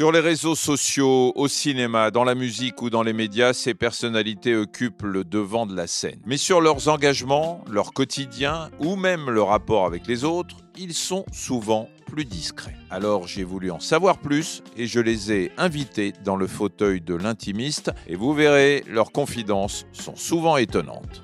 Sur 0.00 0.12
les 0.12 0.20
réseaux 0.20 0.54
sociaux, 0.54 1.30
au 1.36 1.46
cinéma, 1.46 2.10
dans 2.10 2.24
la 2.24 2.34
musique 2.34 2.80
ou 2.80 2.88
dans 2.88 3.02
les 3.02 3.12
médias, 3.12 3.52
ces 3.52 3.74
personnalités 3.74 4.56
occupent 4.56 5.02
le 5.02 5.24
devant 5.24 5.66
de 5.66 5.76
la 5.76 5.86
scène. 5.86 6.22
Mais 6.24 6.38
sur 6.38 6.62
leurs 6.62 6.88
engagements, 6.88 7.62
leur 7.70 7.92
quotidien 7.92 8.70
ou 8.78 8.96
même 8.96 9.28
le 9.28 9.42
rapport 9.42 9.84
avec 9.84 10.06
les 10.06 10.24
autres, 10.24 10.56
ils 10.78 10.94
sont 10.94 11.26
souvent 11.34 11.86
plus 12.06 12.24
discrets. 12.24 12.78
Alors 12.88 13.26
j'ai 13.26 13.44
voulu 13.44 13.70
en 13.70 13.78
savoir 13.78 14.16
plus 14.16 14.62
et 14.74 14.86
je 14.86 15.00
les 15.00 15.32
ai 15.32 15.52
invités 15.58 16.14
dans 16.24 16.36
le 16.36 16.46
fauteuil 16.46 17.02
de 17.02 17.14
l'intimiste 17.14 17.92
et 18.06 18.16
vous 18.16 18.32
verrez, 18.32 18.82
leurs 18.88 19.12
confidences 19.12 19.84
sont 19.92 20.16
souvent 20.16 20.56
étonnantes. 20.56 21.22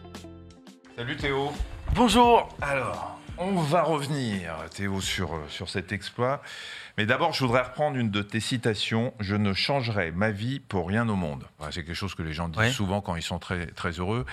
Salut 0.98 1.16
Théo. 1.16 1.48
Bonjour. 1.95 2.46
Alors, 2.61 3.16
on 3.39 3.61
va 3.61 3.82
revenir, 3.82 4.55
Théo, 4.75 5.00
sur, 5.00 5.39
sur 5.48 5.69
cet 5.69 5.93
exploit. 5.93 6.43
Mais 6.98 7.05
d'abord, 7.07 7.32
je 7.32 7.45
voudrais 7.45 7.62
reprendre 7.62 7.96
une 7.96 8.11
de 8.11 8.23
tes 8.23 8.41
citations. 8.41 9.12
Je 9.20 9.37
ne 9.37 9.52
changerai 9.52 10.11
ma 10.12 10.30
vie 10.30 10.60
pour 10.60 10.88
rien 10.88 11.09
au 11.09 11.16
monde. 11.16 11.45
C'est 11.70 11.84
quelque 11.84 11.95
chose 11.95 12.15
que 12.15 12.23
les 12.23 12.33
gens 12.33 12.48
disent 12.48 12.59
Ouais. 12.59 12.70
souvent 12.70 13.01
quand 13.01 13.16
ils 13.16 13.23
sont 13.23 13.38
très, 13.38 13.66
très 13.66 13.91
heureux. 13.93 14.24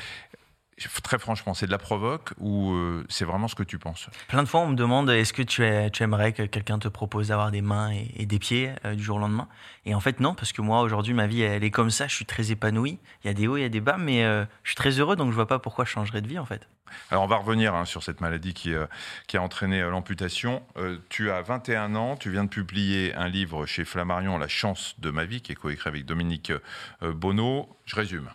Très 1.04 1.20
franchement, 1.20 1.54
c'est 1.54 1.66
de 1.68 1.72
la 1.72 1.78
provoque 1.78 2.32
ou 2.40 2.72
euh, 2.74 3.06
c'est 3.10 3.26
vraiment 3.26 3.48
ce 3.48 3.56
que 3.56 3.64
tu 3.64 3.78
penses? 3.78 4.10
Plein 4.28 4.42
de 4.44 4.48
fois, 4.48 4.62
on 4.62 4.68
me 4.70 4.76
demande 4.76 5.10
est-ce 5.10 5.32
que 5.34 5.44
tu, 5.44 5.64
es- 5.64 5.90
tu 5.92 6.02
aimerais 6.04 6.34
que 6.34 6.44
quelqu'un 6.44 6.80
te 6.80 6.88
propose 6.88 7.28
d'avoir 7.28 7.52
des 7.52 7.62
mains 7.62 7.92
et, 7.92 8.12
et 8.16 8.26
des 8.26 8.40
pieds 8.40 8.72
euh, 8.86 8.96
du 8.96 9.04
jour 9.04 9.18
au 9.18 9.20
lendemain? 9.20 9.48
Et 9.86 9.94
en 9.94 10.00
fait, 10.00 10.20
non, 10.20 10.34
parce 10.34 10.52
que 10.52 10.62
moi, 10.62 10.82
aujourd'hui, 10.82 11.14
ma 11.14 11.28
vie, 11.28 11.42
elle 11.42 11.64
est 11.64 11.72
comme 11.72 11.92
ça. 11.92 12.08
Je 12.08 12.16
suis 12.16 12.26
très 12.26 12.52
épanoui. 12.52 13.00
Il 13.24 13.28
y 13.28 13.30
a 13.30 13.34
des 13.34 13.48
hauts, 13.48 13.58
il 13.58 13.62
y 13.62 13.66
a 13.66 13.70
des 13.70 13.82
bas, 13.82 13.98
mais 14.00 14.24
euh, 14.24 14.46
je 14.64 14.70
suis 14.70 14.76
très 14.76 14.92
heureux, 15.00 15.16
donc 15.16 15.30
je 15.30 15.36
vois 15.36 15.48
pas 15.48 15.60
pourquoi 15.60 15.86
je 15.86 15.92
changerais 15.92 16.22
de 16.22 16.28
vie, 16.28 16.40
en 16.40 16.46
fait. 16.46 16.68
Alors 17.10 17.24
on 17.24 17.28
va 17.28 17.38
revenir 17.38 17.74
hein, 17.74 17.86
sur 17.86 18.04
cette 18.04 18.22
maladie 18.22 18.54
qui, 18.54 18.74
qui 19.28 19.38
a 19.38 19.42
entraîné 19.42 19.82
l'amputation. 19.82 20.62
Tu 21.10 21.32
as 21.32 21.42
21 21.42 21.96
ans, 21.96 22.16
tu 22.18 22.30
viens 22.30 22.44
de 22.44 22.50
publier 22.50 23.16
un 23.16 23.28
livre 23.28 23.66
chez 23.66 23.84
Flammarion, 23.84 24.38
La 24.38 24.48
chance 24.48 24.94
de 25.00 25.10
ma 25.10 25.26
vie, 25.26 25.42
qui 25.42 25.52
est 25.54 25.56
coécrit 25.56 25.90
avec 25.90 26.06
Dominique 26.06 26.52
Bonneau. 27.02 27.68
Je 27.86 27.96
résume. 27.96 28.30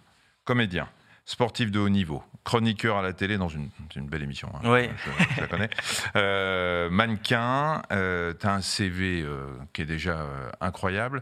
Comédien, 0.45 0.89
sportif 1.29 1.71
de 1.71 1.79
haut 1.79 1.91
niveau, 1.91 2.23
chroniqueur 2.43 2.97
à 2.97 3.03
la 3.03 3.13
télé 3.13 3.37
dans 3.37 3.49
une, 3.51 3.69
belle 4.09 4.23
émission, 4.23 4.51
hein, 4.55 4.61
Oui. 4.65 4.89
je, 5.05 5.35
je 5.35 5.41
la 5.43 5.47
connais. 5.47 5.71
Euh, 6.17 6.89
mannequin, 6.89 7.83
tu 7.91 8.47
as 8.47 8.55
un 8.55 8.63
CV 8.63 9.21
euh, 9.21 9.47
qui 9.75 9.83
est 9.83 9.85
déjà 9.85 10.21
euh, 10.21 10.51
incroyable. 10.63 11.21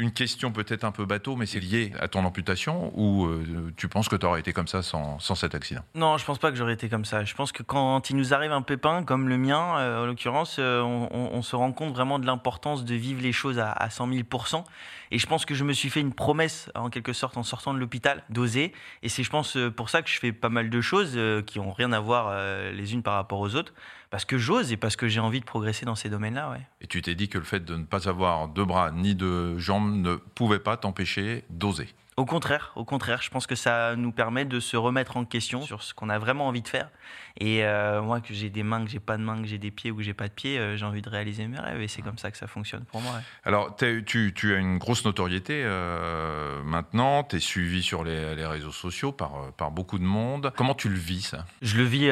Une 0.00 0.12
question 0.12 0.50
peut-être 0.50 0.84
un 0.84 0.92
peu 0.92 1.04
bateau, 1.04 1.36
mais 1.36 1.44
c'est 1.44 1.60
lié 1.60 1.92
à 2.00 2.08
ton 2.08 2.24
amputation 2.24 2.90
ou 2.94 3.26
euh, 3.26 3.70
tu 3.76 3.86
penses 3.86 4.08
que 4.08 4.16
tu 4.16 4.24
aurais 4.24 4.40
été 4.40 4.54
comme 4.54 4.66
ça 4.66 4.80
sans, 4.80 5.18
sans 5.18 5.34
cet 5.34 5.54
accident? 5.54 5.82
Non, 5.94 6.16
je 6.16 6.24
pense 6.24 6.38
pas 6.38 6.50
que 6.50 6.56
j'aurais 6.56 6.72
été 6.72 6.88
comme 6.88 7.04
ça. 7.04 7.22
Je 7.22 7.34
pense 7.34 7.52
que 7.52 7.62
quand 7.62 8.08
il 8.08 8.16
nous 8.16 8.32
arrive 8.32 8.50
un 8.50 8.62
pépin, 8.62 9.04
comme 9.04 9.28
le 9.28 9.36
mien, 9.36 9.76
euh, 9.76 10.02
en 10.02 10.06
l'occurrence, 10.06 10.56
euh, 10.58 10.80
on, 10.80 11.42
se 11.42 11.54
rend 11.54 11.72
compte 11.72 11.92
vraiment 11.92 12.18
de 12.18 12.24
l'importance 12.24 12.86
de 12.86 12.94
vivre 12.94 13.20
les 13.20 13.32
choses 13.32 13.58
à, 13.58 13.72
à 13.72 13.90
100 13.90 14.08
000% 14.08 14.64
Et 15.10 15.18
je 15.18 15.26
pense 15.26 15.44
que 15.44 15.54
je 15.54 15.64
me 15.64 15.74
suis 15.74 15.90
fait 15.90 16.00
une 16.00 16.14
promesse, 16.14 16.70
en 16.74 16.88
quelque 16.88 17.12
sorte, 17.12 17.36
en 17.36 17.42
sortant 17.42 17.74
de 17.74 17.78
l'hôpital, 17.78 18.24
d'oser. 18.30 18.72
Et 19.02 19.10
c'est, 19.10 19.22
je 19.22 19.30
pense, 19.30 19.58
pour 19.76 19.90
ça 19.90 20.00
que 20.00 20.08
je 20.08 20.18
fais 20.18 20.32
pas 20.32 20.48
mal 20.48 20.70
de 20.70 20.80
choses 20.80 21.18
qui 21.44 21.58
ont 21.58 21.72
rien 21.72 21.92
à 21.92 22.00
voir 22.00 22.34
les 22.72 22.94
unes 22.94 23.02
par 23.02 23.16
rapport 23.16 23.40
aux 23.40 23.54
autres. 23.54 23.74
Parce 24.10 24.24
que 24.24 24.38
j'ose 24.38 24.72
et 24.72 24.76
parce 24.76 24.96
que 24.96 25.06
j'ai 25.06 25.20
envie 25.20 25.38
de 25.38 25.44
progresser 25.44 25.86
dans 25.86 25.94
ces 25.94 26.08
domaines-là, 26.08 26.50
ouais. 26.50 26.60
Et 26.80 26.88
tu 26.88 27.00
t'es 27.00 27.14
dit 27.14 27.28
que 27.28 27.38
le 27.38 27.44
fait 27.44 27.64
de 27.64 27.76
ne 27.76 27.84
pas 27.84 28.08
avoir 28.08 28.48
de 28.48 28.62
bras 28.64 28.90
ni 28.90 29.14
de 29.14 29.56
jambes 29.58 29.94
ne 29.94 30.16
pouvait 30.16 30.58
pas 30.58 30.76
t'empêcher 30.76 31.44
d'oser. 31.48 31.88
Au 32.20 32.26
contraire, 32.26 32.72
au 32.76 32.84
contraire, 32.84 33.22
je 33.22 33.30
pense 33.30 33.46
que 33.46 33.54
ça 33.54 33.96
nous 33.96 34.12
permet 34.12 34.44
de 34.44 34.60
se 34.60 34.76
remettre 34.76 35.16
en 35.16 35.24
question 35.24 35.62
sur 35.62 35.82
ce 35.82 35.94
qu'on 35.94 36.10
a 36.10 36.18
vraiment 36.18 36.46
envie 36.48 36.60
de 36.60 36.68
faire. 36.68 36.90
Et 37.38 37.64
euh, 37.64 38.02
moi, 38.02 38.20
que 38.20 38.34
j'ai 38.34 38.50
des 38.50 38.62
mains, 38.62 38.84
que 38.84 38.90
j'ai 38.90 39.00
pas 39.00 39.16
de 39.16 39.22
mains, 39.22 39.40
que 39.40 39.48
j'ai 39.48 39.56
des 39.56 39.70
pieds 39.70 39.90
ou 39.90 39.96
que 39.96 40.02
j'ai 40.02 40.12
pas 40.12 40.28
de 40.28 40.32
pieds, 40.34 40.58
euh, 40.58 40.76
j'ai 40.76 40.84
envie 40.84 41.00
de 41.00 41.08
réaliser 41.08 41.46
mes 41.46 41.58
rêves. 41.58 41.80
Et 41.80 41.88
c'est 41.88 42.02
comme 42.02 42.18
ça 42.18 42.30
que 42.30 42.36
ça 42.36 42.46
fonctionne 42.46 42.84
pour 42.84 43.00
moi. 43.00 43.12
ouais. 43.12 43.22
Alors, 43.44 43.74
tu, 43.76 44.32
tu 44.34 44.54
as 44.54 44.58
une 44.58 44.76
grosse 44.76 45.06
notoriété 45.06 45.62
euh, 45.64 46.62
maintenant, 46.62 47.22
tu 47.24 47.36
es 47.36 47.40
suivi 47.40 47.82
sur 47.82 48.04
les, 48.04 48.34
les 48.36 48.44
réseaux 48.46 48.70
sociaux 48.72 49.12
par, 49.12 49.52
par 49.56 49.70
beaucoup 49.70 49.98
de 49.98 50.04
monde. 50.04 50.52
Comment 50.58 50.74
tu 50.74 50.90
le 50.90 50.98
vis, 50.98 51.22
ça? 51.22 51.46
Je 51.62 51.78
le 51.78 51.84
vis 51.84 52.10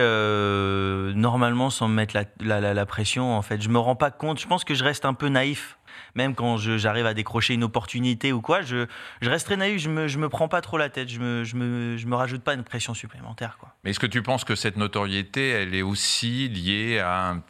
normalement 1.15 1.71
sans 1.71 1.89
me 1.89 1.95
mettre 1.95 2.15
la, 2.17 2.25
la- 2.41 2.61
la- 2.61 2.75
la 2.75 2.87
pression. 2.87 3.37
En 3.37 3.43
fait, 3.43 3.61
je 3.61 3.69
me 3.69 3.79
rends 3.79 3.97
pas 3.97 4.11
compte. 4.11 4.41
Je 4.41 4.47
pense 4.47 4.65
que 4.65 4.75
je 4.75 4.85
reste 4.85 5.05
un 5.05 5.15
peu 5.15 5.29
naïf. 5.29 5.77
Même 6.19 6.35
quand 6.35 6.57
j'arrive 6.57 7.07
à 7.07 7.15
décrocher 7.15 7.55
une 7.55 7.63
opportunité 7.63 8.33
ou 8.33 8.41
quoi, 8.41 8.61
je, 8.63 8.87
je 9.21 9.31
reste 9.31 9.47
très 9.47 9.57
naïf. 9.57 9.81
Je 9.81 9.89
me, 9.89 10.09
je 10.09 10.19
me 10.19 10.29
prends 10.29 10.49
pas 10.49 10.61
trop 10.61 10.77
la 10.77 10.89
tête. 10.89 11.09
Je 11.09 11.21
me, 11.21 11.45
je 11.45 11.55
me, 11.55 11.97
je 11.97 12.07
me 12.09 12.17
rajoute 12.17 12.43
pas 12.43 12.55
une 12.55 12.65
pression 12.65 12.93
supplémentaire, 12.93 13.57
quoi. 13.61 13.69
Mais 13.85 13.91
est-ce 13.91 14.01
que 14.01 14.07
tu 14.07 14.21
penses 14.21 14.43
que 14.43 14.57
cette 14.57 14.77
notoriété, 14.77 15.49
elle 15.51 15.77
est 15.77 15.83
aussi 15.83 16.49
liée 16.49 16.99
à 16.99 17.31
un- 17.31 17.43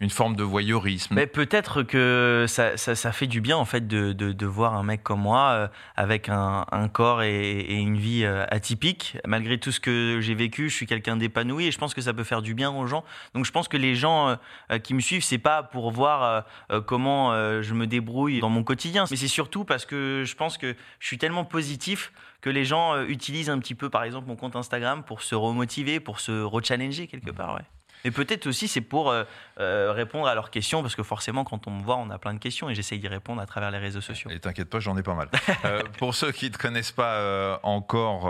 une 0.00 0.10
forme 0.10 0.36
de 0.36 0.42
voyeurisme? 0.42 1.14
Mais 1.14 1.26
peut-être 1.26 1.82
que 1.82 2.44
ça, 2.46 2.76
ça, 2.76 2.94
ça 2.94 3.12
fait 3.12 3.26
du 3.26 3.40
bien 3.40 3.56
en 3.56 3.64
fait 3.64 3.86
de, 3.86 4.12
de, 4.12 4.32
de 4.32 4.46
voir 4.46 4.74
un 4.74 4.82
mec 4.82 5.02
comme 5.02 5.20
moi 5.20 5.48
euh, 5.50 5.68
avec 5.96 6.28
un, 6.28 6.66
un 6.72 6.88
corps 6.88 7.22
et, 7.22 7.60
et 7.60 7.76
une 7.76 7.96
vie 7.96 8.24
euh, 8.24 8.44
atypique. 8.50 9.16
Malgré 9.26 9.58
tout 9.58 9.72
ce 9.72 9.80
que 9.80 10.18
j'ai 10.20 10.34
vécu, 10.34 10.68
je 10.68 10.74
suis 10.74 10.86
quelqu'un 10.86 11.16
d'épanoui 11.16 11.66
et 11.66 11.70
je 11.70 11.78
pense 11.78 11.94
que 11.94 12.02
ça 12.02 12.12
peut 12.12 12.24
faire 12.24 12.42
du 12.42 12.52
bien 12.54 12.70
aux 12.70 12.86
gens. 12.86 13.02
Donc 13.34 13.46
je 13.46 13.52
pense 13.52 13.68
que 13.68 13.78
les 13.78 13.94
gens 13.94 14.36
euh, 14.70 14.78
qui 14.78 14.92
me 14.92 15.00
suivent, 15.00 15.24
c'est 15.24 15.38
pas 15.38 15.62
pour 15.62 15.90
voir 15.90 16.44
euh, 16.70 16.80
comment 16.82 17.32
je 17.62 17.72
me 17.74 17.86
débrouille 17.86 18.09
dans 18.40 18.50
mon 18.50 18.62
quotidien, 18.62 19.04
mais 19.10 19.16
c'est 19.16 19.28
surtout 19.28 19.64
parce 19.64 19.86
que 19.86 20.24
je 20.26 20.34
pense 20.34 20.58
que 20.58 20.74
je 20.98 21.06
suis 21.06 21.18
tellement 21.18 21.44
positif 21.44 22.12
que 22.40 22.50
les 22.50 22.64
gens 22.64 22.94
euh, 22.94 23.04
utilisent 23.06 23.50
un 23.50 23.58
petit 23.58 23.74
peu 23.74 23.90
par 23.90 24.04
exemple 24.04 24.28
mon 24.28 24.36
compte 24.36 24.56
Instagram 24.56 25.02
pour 25.02 25.22
se 25.22 25.34
remotiver, 25.34 26.00
pour 26.00 26.20
se 26.20 26.42
rechallenger 26.42 27.06
quelque 27.06 27.30
part. 27.30 27.54
Ouais. 27.54 27.62
Et 28.04 28.10
peut-être 28.10 28.46
aussi 28.46 28.68
c'est 28.68 28.80
pour 28.80 29.10
euh, 29.10 29.24
euh, 29.60 29.92
répondre 29.92 30.26
à 30.26 30.34
leurs 30.34 30.50
questions, 30.50 30.82
parce 30.82 30.96
que 30.96 31.02
forcément, 31.02 31.44
quand 31.44 31.66
on 31.66 31.70
me 31.70 31.82
voit, 31.82 31.96
on 31.96 32.10
a 32.10 32.18
plein 32.18 32.34
de 32.34 32.38
questions 32.38 32.68
et 32.70 32.74
j'essaye 32.74 32.98
d'y 32.98 33.08
répondre 33.08 33.40
à 33.42 33.46
travers 33.46 33.70
les 33.70 33.78
réseaux 33.78 34.00
sociaux. 34.00 34.30
Et 34.30 34.40
t'inquiète 34.40 34.68
pas, 34.70 34.80
j'en 34.80 34.96
ai 34.96 35.02
pas 35.02 35.14
mal. 35.14 35.28
Euh, 35.66 35.82
pour 35.98 36.14
ceux 36.14 36.32
qui 36.32 36.46
ne 36.46 36.50
te 36.52 36.58
connaissent 36.58 36.92
pas 36.92 37.16
euh, 37.16 37.56
encore, 37.62 38.22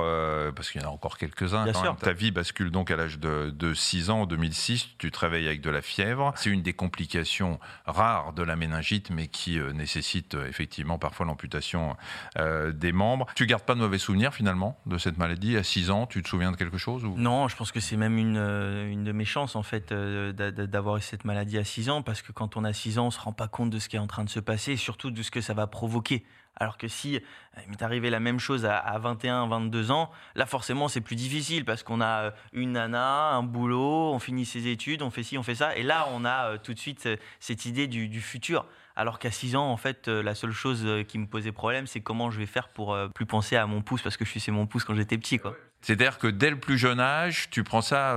parce 0.54 0.70
qu'il 0.70 0.82
y 0.82 0.84
en 0.84 0.88
a 0.88 0.90
encore 0.92 1.16
quelques-uns, 1.16 1.64
même, 1.64 1.96
ta 2.00 2.12
vie 2.12 2.32
bascule 2.32 2.70
donc 2.72 2.90
à 2.90 2.96
l'âge 2.96 3.18
de, 3.20 3.50
de 3.50 3.72
6 3.72 4.10
ans, 4.10 4.22
en 4.22 4.26
2006, 4.26 4.88
tu 4.98 5.10
te 5.12 5.18
réveilles 5.20 5.46
avec 5.46 5.60
de 5.60 5.70
la 5.70 5.80
fièvre. 5.80 6.32
C'est 6.36 6.50
une 6.50 6.62
des 6.62 6.72
complications 6.72 7.60
rares 7.86 8.32
de 8.32 8.42
la 8.42 8.56
méningite, 8.56 9.10
mais 9.10 9.28
qui 9.28 9.60
nécessite 9.74 10.34
effectivement 10.48 10.98
parfois 10.98 11.24
l'amputation 11.26 11.96
des 12.38 12.92
membres. 12.92 13.26
Tu 13.36 13.46
gardes 13.46 13.62
pas 13.62 13.74
de 13.74 13.80
mauvais 13.80 13.98
souvenirs 13.98 14.34
finalement 14.34 14.78
de 14.86 14.98
cette 14.98 15.18
maladie? 15.18 15.56
À 15.56 15.62
6 15.62 15.90
ans, 15.90 16.06
tu 16.06 16.22
te 16.22 16.28
souviens 16.28 16.50
de 16.52 16.56
quelque 16.56 16.78
chose 16.78 17.04
ou... 17.04 17.14
Non, 17.16 17.46
je 17.48 17.56
pense 17.56 17.70
que 17.72 17.80
c'est 17.80 17.96
même 17.96 18.18
une, 18.18 18.36
une 18.36 19.04
de 19.04 19.12
mes 19.12 19.24
chances, 19.24 19.54
en 19.56 19.62
fait, 19.62 19.92
d'a- 19.92 20.32
d'a- 20.50 20.66
d'avoir 20.66 20.96
eu 20.96 21.00
maladie 21.24 21.58
à 21.58 21.64
6 21.64 21.90
ans, 21.90 22.02
parce 22.02 22.22
que 22.22 22.32
quand 22.32 22.56
on 22.56 22.64
a 22.64 22.72
6 22.72 22.98
ans, 22.98 23.06
on 23.06 23.10
se 23.10 23.20
rend 23.20 23.32
pas 23.32 23.48
compte 23.48 23.70
de 23.70 23.78
ce 23.78 23.88
qui 23.88 23.96
est 23.96 24.00
en 24.00 24.06
train 24.06 24.24
de 24.24 24.30
se 24.30 24.40
passer, 24.40 24.72
et 24.72 24.76
surtout 24.76 25.10
de 25.10 25.22
ce 25.22 25.30
que 25.30 25.40
ça 25.40 25.54
va 25.54 25.66
provoquer. 25.66 26.24
Alors 26.56 26.76
que 26.76 26.88
si 26.88 27.16
euh, 27.16 27.20
il 27.64 27.70
m'est 27.70 27.82
arrivé 27.82 28.10
la 28.10 28.20
même 28.20 28.38
chose 28.38 28.66
à, 28.66 28.76
à 28.76 28.98
21, 28.98 29.48
22 29.48 29.90
ans, 29.90 30.10
là 30.34 30.46
forcément 30.46 30.88
c'est 30.88 31.00
plus 31.00 31.16
difficile 31.16 31.64
parce 31.64 31.82
qu'on 31.82 32.00
a 32.00 32.24
euh, 32.24 32.30
une 32.52 32.72
nana, 32.72 33.30
un 33.30 33.42
boulot, 33.42 34.12
on 34.12 34.18
finit 34.18 34.44
ses 34.44 34.68
études, 34.68 35.02
on 35.02 35.10
fait 35.10 35.22
ci, 35.22 35.38
on 35.38 35.42
fait 35.42 35.54
ça, 35.54 35.74
et 35.76 35.82
là 35.82 36.06
on 36.12 36.24
a 36.24 36.50
euh, 36.50 36.58
tout 36.62 36.74
de 36.74 36.78
suite 36.78 37.08
cette 37.38 37.64
idée 37.64 37.86
du, 37.86 38.20
futur. 38.20 38.66
Alors 38.96 39.18
qu'à 39.18 39.30
6 39.30 39.56
ans, 39.56 39.70
en 39.70 39.78
fait, 39.78 40.08
la 40.08 40.34
seule 40.34 40.52
chose 40.52 40.86
qui 41.08 41.16
me 41.16 41.26
posait 41.26 41.52
problème, 41.52 41.86
c'est 41.86 42.00
comment 42.00 42.30
je 42.30 42.38
vais 42.38 42.44
faire 42.44 42.68
pour 42.68 42.94
plus 43.14 43.24
penser 43.24 43.56
à 43.56 43.64
mon 43.66 43.80
pouce 43.80 44.02
parce 44.02 44.18
que 44.18 44.26
je 44.26 44.30
suçais 44.30 44.52
mon 44.52 44.66
pouce 44.66 44.84
quand 44.84 44.94
j'étais 44.94 45.16
petit. 45.16 45.40
C'est-à-dire 45.80 46.18
que 46.18 46.26
dès 46.26 46.50
le 46.50 46.60
plus 46.60 46.76
jeune 46.76 47.00
âge, 47.00 47.48
tu 47.48 47.64
prends 47.64 47.80
ça, 47.80 48.14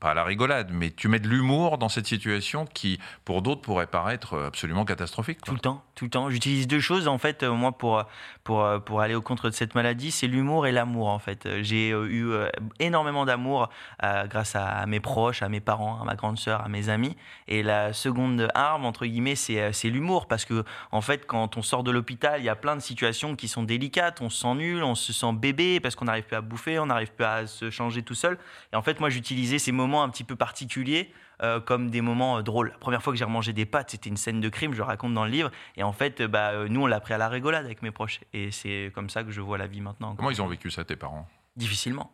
pas 0.00 0.10
à 0.10 0.14
la 0.14 0.24
rigolade, 0.24 0.70
mais 0.72 0.90
tu 0.90 1.08
mets 1.08 1.20
de 1.20 1.28
l'humour 1.28 1.78
dans 1.78 1.88
cette 1.88 2.06
situation 2.06 2.64
qui, 2.64 2.98
pour 3.24 3.42
d'autres, 3.42 3.60
pourrait 3.60 3.86
paraître 3.86 4.38
absolument 4.46 4.84
catastrophique. 4.84 5.38
Tout 5.44 5.52
le 5.54 5.60
temps, 5.60 5.84
tout 5.94 6.04
le 6.06 6.10
temps. 6.10 6.30
J'utilise 6.30 6.66
deux 6.66 6.80
choses 6.80 7.06
en 7.06 7.18
fait, 7.18 7.42
euh, 7.42 7.52
moi 7.52 7.72
pour 7.72 8.04
pour 8.42 8.64
euh, 8.64 8.78
pour 8.78 9.00
aller 9.02 9.14
au 9.14 9.20
contre 9.20 9.50
de 9.50 9.54
cette 9.54 9.74
maladie, 9.74 10.10
c'est 10.10 10.26
l'humour 10.26 10.66
et 10.66 10.72
l'amour 10.72 11.08
en 11.08 11.18
fait. 11.18 11.44
Euh, 11.46 11.62
J'ai 11.62 11.90
euh, 11.92 12.06
eu 12.08 12.30
euh, 12.30 12.48
énormément 12.78 13.26
d'amour 13.26 13.68
euh, 14.02 14.26
grâce 14.26 14.56
à, 14.56 14.86
mes 14.86 15.00
proches, 15.00 15.42
à 15.42 15.48
mes 15.48 15.60
parents, 15.60 16.00
à 16.00 16.04
ma 16.04 16.14
grande 16.14 16.38
sœur, 16.38 16.64
à 16.64 16.68
mes 16.68 16.88
amis. 16.88 17.16
Et 17.46 17.62
la 17.62 17.92
seconde 17.92 18.48
arme 18.54 18.86
entre 18.86 19.04
guillemets, 19.04 19.34
euh, 19.50 19.70
c'est 19.72 19.90
l'humour 19.90 20.26
parce 20.26 20.46
que 20.46 20.64
en 20.90 21.02
fait, 21.02 21.26
quand 21.26 21.58
on 21.58 21.62
sort 21.62 21.82
de 21.84 21.90
l'hôpital, 21.90 22.40
il 22.40 22.44
y 22.44 22.48
a 22.48 22.56
plein 22.56 22.76
de 22.76 22.80
situations 22.80 23.36
qui 23.36 23.48
sont 23.48 23.62
délicates. 23.64 24.20
On 24.22 24.30
se 24.30 24.40
sent 24.40 24.54
nul, 24.54 24.82
on 24.82 24.94
se 24.94 25.12
sent 25.12 25.32
bébé 25.34 25.80
parce 25.80 25.94
qu'on 25.94 26.06
n'arrive 26.06 26.24
plus 26.24 26.36
à 26.36 26.40
bouffer, 26.40 26.78
on 26.78 26.86
n'arrive 26.86 27.12
plus 27.12 27.26
à 27.26 27.46
se 27.46 27.68
changer 27.68 28.02
tout 28.02 28.14
seul. 28.14 28.38
Et 28.72 28.76
en 28.76 28.82
fait, 28.82 28.98
moi, 29.00 29.10
j'utilisais 29.10 29.58
ces 29.58 29.72
moments 29.72 29.89
un 29.98 30.08
petit 30.08 30.24
peu 30.24 30.36
particuliers 30.36 31.12
euh, 31.42 31.60
comme 31.60 31.90
des 31.90 32.00
moments 32.00 32.38
euh, 32.38 32.42
drôles. 32.42 32.70
La 32.70 32.78
première 32.78 33.02
fois 33.02 33.12
que 33.12 33.18
j'ai 33.18 33.24
remangé 33.24 33.52
des 33.52 33.66
pâtes, 33.66 33.90
c'était 33.90 34.08
une 34.08 34.16
scène 34.16 34.40
de 34.40 34.48
crime, 34.48 34.72
je 34.72 34.78
le 34.78 34.84
raconte 34.84 35.14
dans 35.14 35.24
le 35.24 35.30
livre. 35.30 35.50
Et 35.76 35.82
en 35.82 35.92
fait, 35.92 36.20
euh, 36.20 36.28
bah, 36.28 36.50
euh, 36.50 36.68
nous, 36.68 36.82
on 36.82 36.86
l'a 36.86 37.00
pris 37.00 37.14
à 37.14 37.18
la 37.18 37.28
rigolade 37.28 37.64
avec 37.64 37.82
mes 37.82 37.90
proches. 37.90 38.20
Et 38.32 38.50
c'est 38.50 38.92
comme 38.94 39.10
ça 39.10 39.24
que 39.24 39.30
je 39.30 39.40
vois 39.40 39.58
la 39.58 39.66
vie 39.66 39.80
maintenant. 39.80 40.14
Comment 40.16 40.30
ils 40.30 40.42
ont 40.42 40.46
vécu 40.46 40.70
ça, 40.70 40.84
tes 40.84 40.96
parents? 40.96 41.26
Difficilement. 41.56 42.10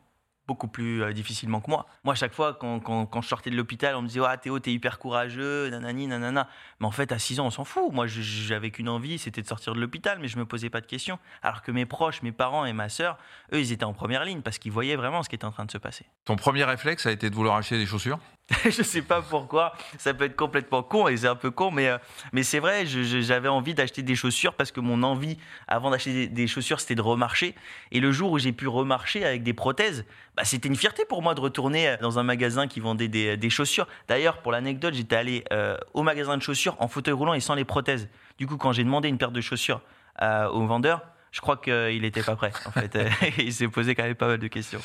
Beaucoup 0.46 0.68
plus 0.68 1.02
euh, 1.02 1.12
difficilement 1.12 1.60
que 1.60 1.70
moi. 1.70 1.86
Moi, 2.04 2.12
à 2.12 2.16
chaque 2.16 2.32
fois, 2.32 2.54
quand, 2.54 2.80
quand, 2.80 3.20
je 3.20 3.28
sortais 3.28 3.50
de 3.50 3.56
l'hôpital, 3.56 3.96
on 3.96 4.02
me 4.02 4.08
disait 4.08 4.20
Ah, 4.26 4.36
Théo, 4.36 4.58
t'es 4.58 4.72
hyper 4.72 4.98
courageux, 4.98 5.68
nanani, 5.70 6.06
nanana. 6.06 6.48
Mais 6.80 6.86
en 6.86 6.90
fait, 6.90 7.12
à 7.12 7.18
6 7.18 7.40
ans, 7.40 7.46
on 7.46 7.50
s'en 7.50 7.64
fout. 7.64 7.92
Moi, 7.92 8.06
j'avais 8.06 8.70
qu'une 8.70 8.88
envie, 8.88 9.18
c'était 9.18 9.42
de 9.42 9.46
sortir 9.46 9.74
de 9.74 9.80
l'hôpital, 9.80 10.18
mais 10.20 10.28
je 10.28 10.38
me 10.38 10.46
posais 10.46 10.70
pas 10.70 10.80
de 10.80 10.86
questions. 10.86 11.18
Alors 11.42 11.62
que 11.62 11.72
mes 11.72 11.86
proches, 11.86 12.22
mes 12.22 12.32
parents 12.32 12.64
et 12.64 12.72
ma 12.72 12.88
sœur, 12.88 13.18
eux, 13.52 13.60
ils 13.60 13.72
étaient 13.72 13.84
en 13.84 13.92
première 13.92 14.24
ligne 14.24 14.42
parce 14.42 14.58
qu'ils 14.58 14.72
voyaient 14.72 14.96
vraiment 14.96 15.22
ce 15.22 15.28
qui 15.28 15.34
était 15.34 15.44
en 15.44 15.52
train 15.52 15.64
de 15.64 15.70
se 15.70 15.78
passer. 15.78 16.06
Ton 16.24 16.36
premier 16.36 16.64
réflexe 16.64 17.06
a 17.06 17.12
été 17.12 17.30
de 17.30 17.34
vouloir 17.34 17.56
acheter 17.56 17.78
des 17.78 17.86
chaussures? 17.86 18.18
je 18.64 18.82
sais 18.82 19.02
pas 19.02 19.22
pourquoi, 19.22 19.72
ça 19.98 20.14
peut 20.14 20.24
être 20.24 20.36
complètement 20.36 20.84
con 20.84 21.08
et 21.08 21.16
c'est 21.16 21.26
un 21.26 21.34
peu 21.34 21.50
con, 21.50 21.72
mais, 21.72 21.88
euh, 21.88 21.98
mais 22.32 22.44
c'est 22.44 22.60
vrai, 22.60 22.86
j'avais 22.86 23.48
envie 23.48 23.74
d'acheter 23.74 24.02
des 24.02 24.14
chaussures 24.14 24.54
parce 24.54 24.70
que 24.70 24.78
mon 24.78 25.02
envie 25.02 25.36
avant 25.66 25.90
d'acheter 25.90 26.28
des, 26.28 26.46
chaussures 26.46 26.78
c'était 26.78 26.94
de 26.94 27.02
remarcher. 27.02 27.56
Et 27.90 27.98
le 27.98 28.12
jour 28.12 28.30
où 28.30 28.38
j'ai 28.38 28.52
pu 28.52 28.68
remarcher 28.68 29.24
avec 29.24 29.42
des 29.42 29.52
prothèses, 29.52 30.04
bah, 30.36 30.44
c'était 30.44 30.68
une 30.68 30.76
fierté 30.76 31.04
pour 31.08 31.22
moi 31.22 31.34
de 31.34 31.40
retourner 31.40 31.88
euh, 31.88 31.96
dans 32.00 32.20
un 32.20 32.22
magasin 32.22 32.68
qui 32.68 32.78
vendait 32.78 33.08
des, 33.08 33.50
chaussures. 33.50 33.88
D'ailleurs, 34.06 34.38
pour 34.42 34.52
l'anecdote, 34.52 34.94
j'étais 34.94 35.16
allé 35.16 35.44
euh, 35.52 35.76
au 35.92 36.04
magasin 36.04 36.36
de 36.36 36.42
chaussures 36.42 36.76
en 36.78 36.86
fauteuil 36.86 37.14
roulant 37.14 37.34
et 37.34 37.40
sans 37.40 37.56
les 37.56 37.64
prothèses. 37.64 38.08
Du 38.38 38.46
coup, 38.46 38.58
quand 38.58 38.70
j'ai 38.70 38.84
demandé 38.84 39.08
une 39.08 39.18
paire 39.18 39.32
de 39.32 39.40
chaussures 39.40 39.80
au 40.20 40.66
vendeur, 40.66 41.02
je 41.32 41.40
crois 41.40 41.56
qu'il 41.56 42.00
n'était 42.02 42.22
pas 42.22 42.36
prêt. 42.36 42.52
En 42.64 42.70
fait, 42.70 42.98
il 43.38 43.52
s'est 43.52 43.68
posé 43.68 43.94
quand 43.94 44.04
même 44.04 44.14
pas 44.14 44.28
mal 44.28 44.38
de 44.38 44.46
questions. 44.46 44.80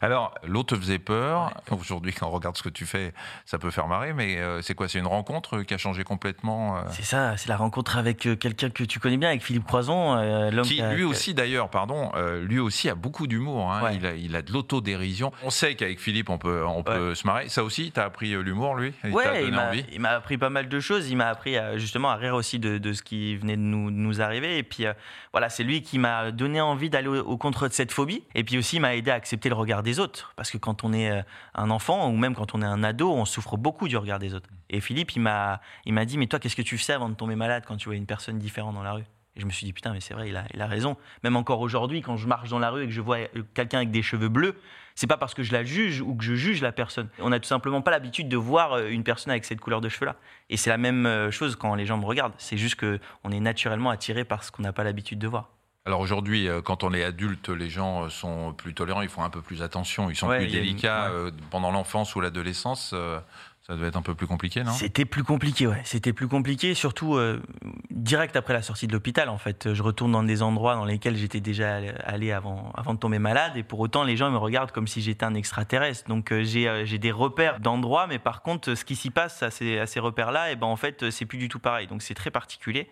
Alors, 0.00 0.34
l'eau 0.44 0.62
te 0.62 0.74
faisait 0.74 0.98
peur. 0.98 1.52
Aujourd'hui, 1.70 2.12
quand 2.12 2.28
on 2.28 2.30
regarde 2.30 2.56
ce 2.56 2.62
que 2.62 2.68
tu 2.68 2.86
fais, 2.86 3.12
ça 3.44 3.58
peut 3.58 3.70
faire 3.70 3.88
marrer. 3.88 4.12
Mais 4.12 4.38
euh, 4.38 4.62
c'est 4.62 4.74
quoi? 4.74 4.88
C'est 4.88 4.98
une 4.98 5.06
rencontre 5.06 5.62
qui 5.62 5.74
a 5.74 5.78
changé 5.78 6.04
complètement 6.04 6.78
euh? 6.78 6.80
C'est 6.90 7.04
ça. 7.04 7.36
C'est 7.36 7.48
la 7.48 7.56
rencontre 7.56 7.96
avec 7.96 8.26
euh, 8.26 8.36
quelqu'un 8.36 8.70
que 8.70 8.84
tu 8.84 9.00
connais 9.00 9.16
bien, 9.16 9.30
avec 9.30 9.42
Philippe 9.42 9.64
Croison, 9.64 10.14
l'homme 10.50 10.64
qui, 10.64 10.80
lui 10.80 11.04
aussi, 11.04 11.34
d'ailleurs, 11.34 11.70
pardon, 11.70 12.12
lui 12.40 12.58
aussi 12.58 12.88
a 12.88 12.94
beaucoup 12.94 13.26
d'humour. 13.26 13.72
Hein. 13.72 13.90
Il, 13.92 14.06
a, 14.06 14.14
il, 14.14 14.36
a, 14.36 14.42
de 14.42 14.52
l'autodérision. 14.52 15.32
On 15.42 15.50
sait 15.50 15.74
qu'avec 15.74 16.00
Philippe, 16.00 16.30
on 16.30 16.38
peut, 16.38 16.64
on 16.64 16.82
peut 16.82 17.14
se 17.14 17.26
marrer. 17.26 17.48
Ça 17.48 17.64
aussi, 17.64 17.92
tu 17.92 18.00
as 18.00 18.04
appris 18.04 18.30
l'humour, 18.30 18.76
lui? 18.76 18.92
Ouais, 19.04 19.46
il 19.92 20.00
m'a 20.00 20.10
appris 20.10 20.38
pas 20.38 20.50
mal 20.50 20.68
de 20.68 20.80
choses. 20.80 21.08
Il 21.08 21.16
m'a 21.16 21.28
appris 21.28 21.56
justement 21.76 22.10
à 22.10 22.16
rire 22.16 22.34
aussi 22.34 22.58
de, 22.58 22.78
de, 22.78 22.92
ce 22.92 23.02
qui 23.02 23.36
venait 23.36 23.56
de 23.56 23.62
nous, 23.62 23.90
nous 23.90 24.20
arriver. 24.20 24.58
Et 24.58 24.62
puis, 24.62 24.84
voilà, 25.32 25.48
c'est 25.48 25.64
lui 25.64 25.82
qui 25.82 25.95
m'a 26.00 26.32
donné 26.32 26.60
envie 26.60 26.90
d'aller 26.90 27.08
au, 27.08 27.36
contre 27.36 27.68
de 27.68 27.72
cette 27.72 27.92
phobie. 27.92 28.24
Et 28.34 28.44
puis 28.44 28.58
aussi, 28.58 28.80
m'a 28.80 28.94
aidé 28.96 29.10
à 29.10 29.14
accepter 29.14 29.48
le 29.48 29.54
regard 29.54 29.82
des 29.82 30.00
autres. 30.00 30.32
Parce 30.36 30.50
que 30.50 30.58
quand 30.58 30.84
on 30.84 30.92
est 30.92 31.10
euh, 31.10 31.22
un 31.54 31.70
enfant, 31.70 32.08
ou 32.08 32.16
même 32.16 32.34
quand 32.34 32.54
on 32.54 32.62
est 32.62 32.66
un 32.66 32.82
ado, 32.82 33.12
on 33.12 33.24
souffre 33.24 33.56
beaucoup 33.56 33.88
du 33.88 33.96
regard 33.96 34.18
des 34.18 34.34
autres. 34.34 34.48
Et 34.70 34.80
Philippe, 34.80 35.12
il 35.12 35.20
m'a, 35.20 35.60
il 35.84 35.92
m'a 35.92 36.04
dit, 36.04 36.18
mais 36.18 36.26
toi, 36.26 36.38
qu'est-ce 36.38 36.56
que 36.56 36.62
tu 36.62 36.78
fais 36.78 36.92
avant 36.92 37.08
de 37.08 37.14
tomber 37.14 37.36
malade 37.36 37.64
quand 37.66 37.76
tu 37.76 37.88
vois 37.88 37.96
une 37.96 38.06
personne 38.06 38.38
différente 38.38 38.74
dans 38.74 38.82
la 38.82 38.92
rue? 38.92 39.04
Et 39.36 39.40
je 39.40 39.46
me 39.46 39.50
suis 39.50 39.66
dit, 39.66 39.72
putain, 39.72 39.92
mais 39.92 40.00
c'est 40.00 40.14
vrai, 40.14 40.30
il 40.30 40.36
a, 40.36 40.44
il 40.54 40.62
a 40.62 40.66
raison. 40.66 40.96
Même 41.22 41.36
encore 41.36 41.60
aujourd'hui, 41.60 42.00
quand 42.00 42.16
je 42.16 42.26
marche 42.26 42.48
dans 42.48 42.58
la 42.58 42.70
rue 42.70 42.84
et 42.84 42.86
que 42.86 42.92
je 42.92 43.02
vois 43.02 43.18
euh, 43.18 43.42
quelqu'un 43.54 43.78
avec 43.78 43.90
des 43.90 44.02
cheveux 44.02 44.30
bleus, 44.30 44.58
c'est 44.94 45.06
pas 45.06 45.18
parce 45.18 45.34
que 45.34 45.42
je 45.42 45.52
la 45.52 45.62
juge 45.62 46.00
ou 46.00 46.14
que 46.14 46.24
je 46.24 46.34
juge 46.34 46.62
la 46.62 46.72
personne. 46.72 47.10
On 47.18 47.28
n'a 47.28 47.38
tout 47.38 47.48
simplement 47.48 47.82
pas 47.82 47.90
l'habitude 47.90 48.30
de 48.30 48.36
voir 48.36 48.72
euh, 48.72 48.88
une 48.88 49.04
personne 49.04 49.30
avec 49.30 49.44
cette 49.44 49.60
couleur 49.60 49.82
de 49.82 49.90
cheveux-là. 49.90 50.16
Et 50.48 50.56
c'est 50.56 50.70
la 50.70 50.78
même 50.78 51.30
chose 51.30 51.54
quand 51.54 51.74
les 51.74 51.84
gens 51.84 51.98
me 51.98 52.06
regardent. 52.06 52.34
C'est 52.38 52.56
juste 52.56 52.76
qu'on 52.80 53.30
est 53.30 53.40
naturellement 53.40 53.90
attiré 53.90 54.24
par 54.24 54.42
ce 54.42 54.50
qu'on 54.50 54.62
n'a 54.62 54.72
pas 54.72 54.84
l'habitude 54.84 55.18
de 55.18 55.28
voir. 55.28 55.50
Alors 55.86 56.00
aujourd'hui, 56.00 56.48
euh, 56.48 56.60
quand 56.60 56.82
on 56.82 56.92
est 56.92 57.04
adulte, 57.04 57.48
les 57.48 57.70
gens 57.70 58.04
euh, 58.04 58.08
sont 58.08 58.52
plus 58.52 58.74
tolérants, 58.74 59.02
ils 59.02 59.08
font 59.08 59.22
un 59.22 59.30
peu 59.30 59.40
plus 59.40 59.62
attention, 59.62 60.10
ils 60.10 60.16
sont 60.16 60.26
plus 60.26 60.48
délicats. 60.48 61.06
Euh, 61.06 61.30
pendant 61.52 61.70
l'enfance 61.70 62.16
ou 62.16 62.20
l'adolescence, 62.20 62.92
ça 63.66 63.74
devait 63.74 63.86
être 63.86 63.96
un 63.96 64.02
peu 64.02 64.14
plus 64.14 64.26
compliqué, 64.26 64.64
non? 64.64 64.72
C'était 64.72 65.04
plus 65.04 65.22
compliqué, 65.22 65.68
ouais. 65.68 65.80
C'était 65.84 66.12
plus 66.12 66.26
compliqué, 66.26 66.74
surtout 66.74 67.18
direct 67.90 68.34
après 68.36 68.52
la 68.52 68.62
sortie 68.62 68.88
de 68.88 68.92
l'hôpital. 68.92 69.28
En 69.28 69.38
fait, 69.38 69.74
je 69.74 69.82
retourne 69.82 70.12
dans 70.12 70.22
des 70.22 70.42
endroits 70.42 70.74
dans 70.74 70.84
lesquels 70.84 71.16
j'étais 71.16 71.40
déjà 71.40 71.80
allé 72.04 72.32
avant, 72.32 72.72
avant 72.76 72.94
de 72.94 72.98
tomber 72.98 73.18
malade, 73.18 73.56
et 73.56 73.62
pour 73.62 73.78
autant, 73.80 74.02
les 74.02 74.16
gens 74.16 74.30
me 74.30 74.38
regardent 74.38 74.72
comme 74.72 74.88
si 74.88 75.02
j'étais 75.02 75.24
un 75.24 75.34
extraterrestre. 75.34 76.08
Donc 76.08 76.32
j'ai 76.32 76.98
des 76.98 77.12
repères 77.12 77.60
d'endroits, 77.60 78.06
mais 78.08 78.18
par 78.18 78.42
contre, 78.42 78.74
ce 78.74 78.84
qui 78.84 78.96
s'y 78.96 79.10
passe 79.10 79.42
à 79.42 79.50
ces, 79.50 79.78
à 79.78 79.86
ces 79.86 80.00
repères-là, 80.00 80.50
et 80.50 80.52
eh 80.52 80.56
ben 80.56 80.66
en 80.66 80.76
fait, 80.76 81.10
c'est 81.10 81.26
plus 81.26 81.38
du 81.38 81.48
tout 81.48 81.60
pareil. 81.60 81.86
Donc 81.86 82.02
c'est 82.02 82.14
très 82.14 82.30
particulier. 82.30 82.88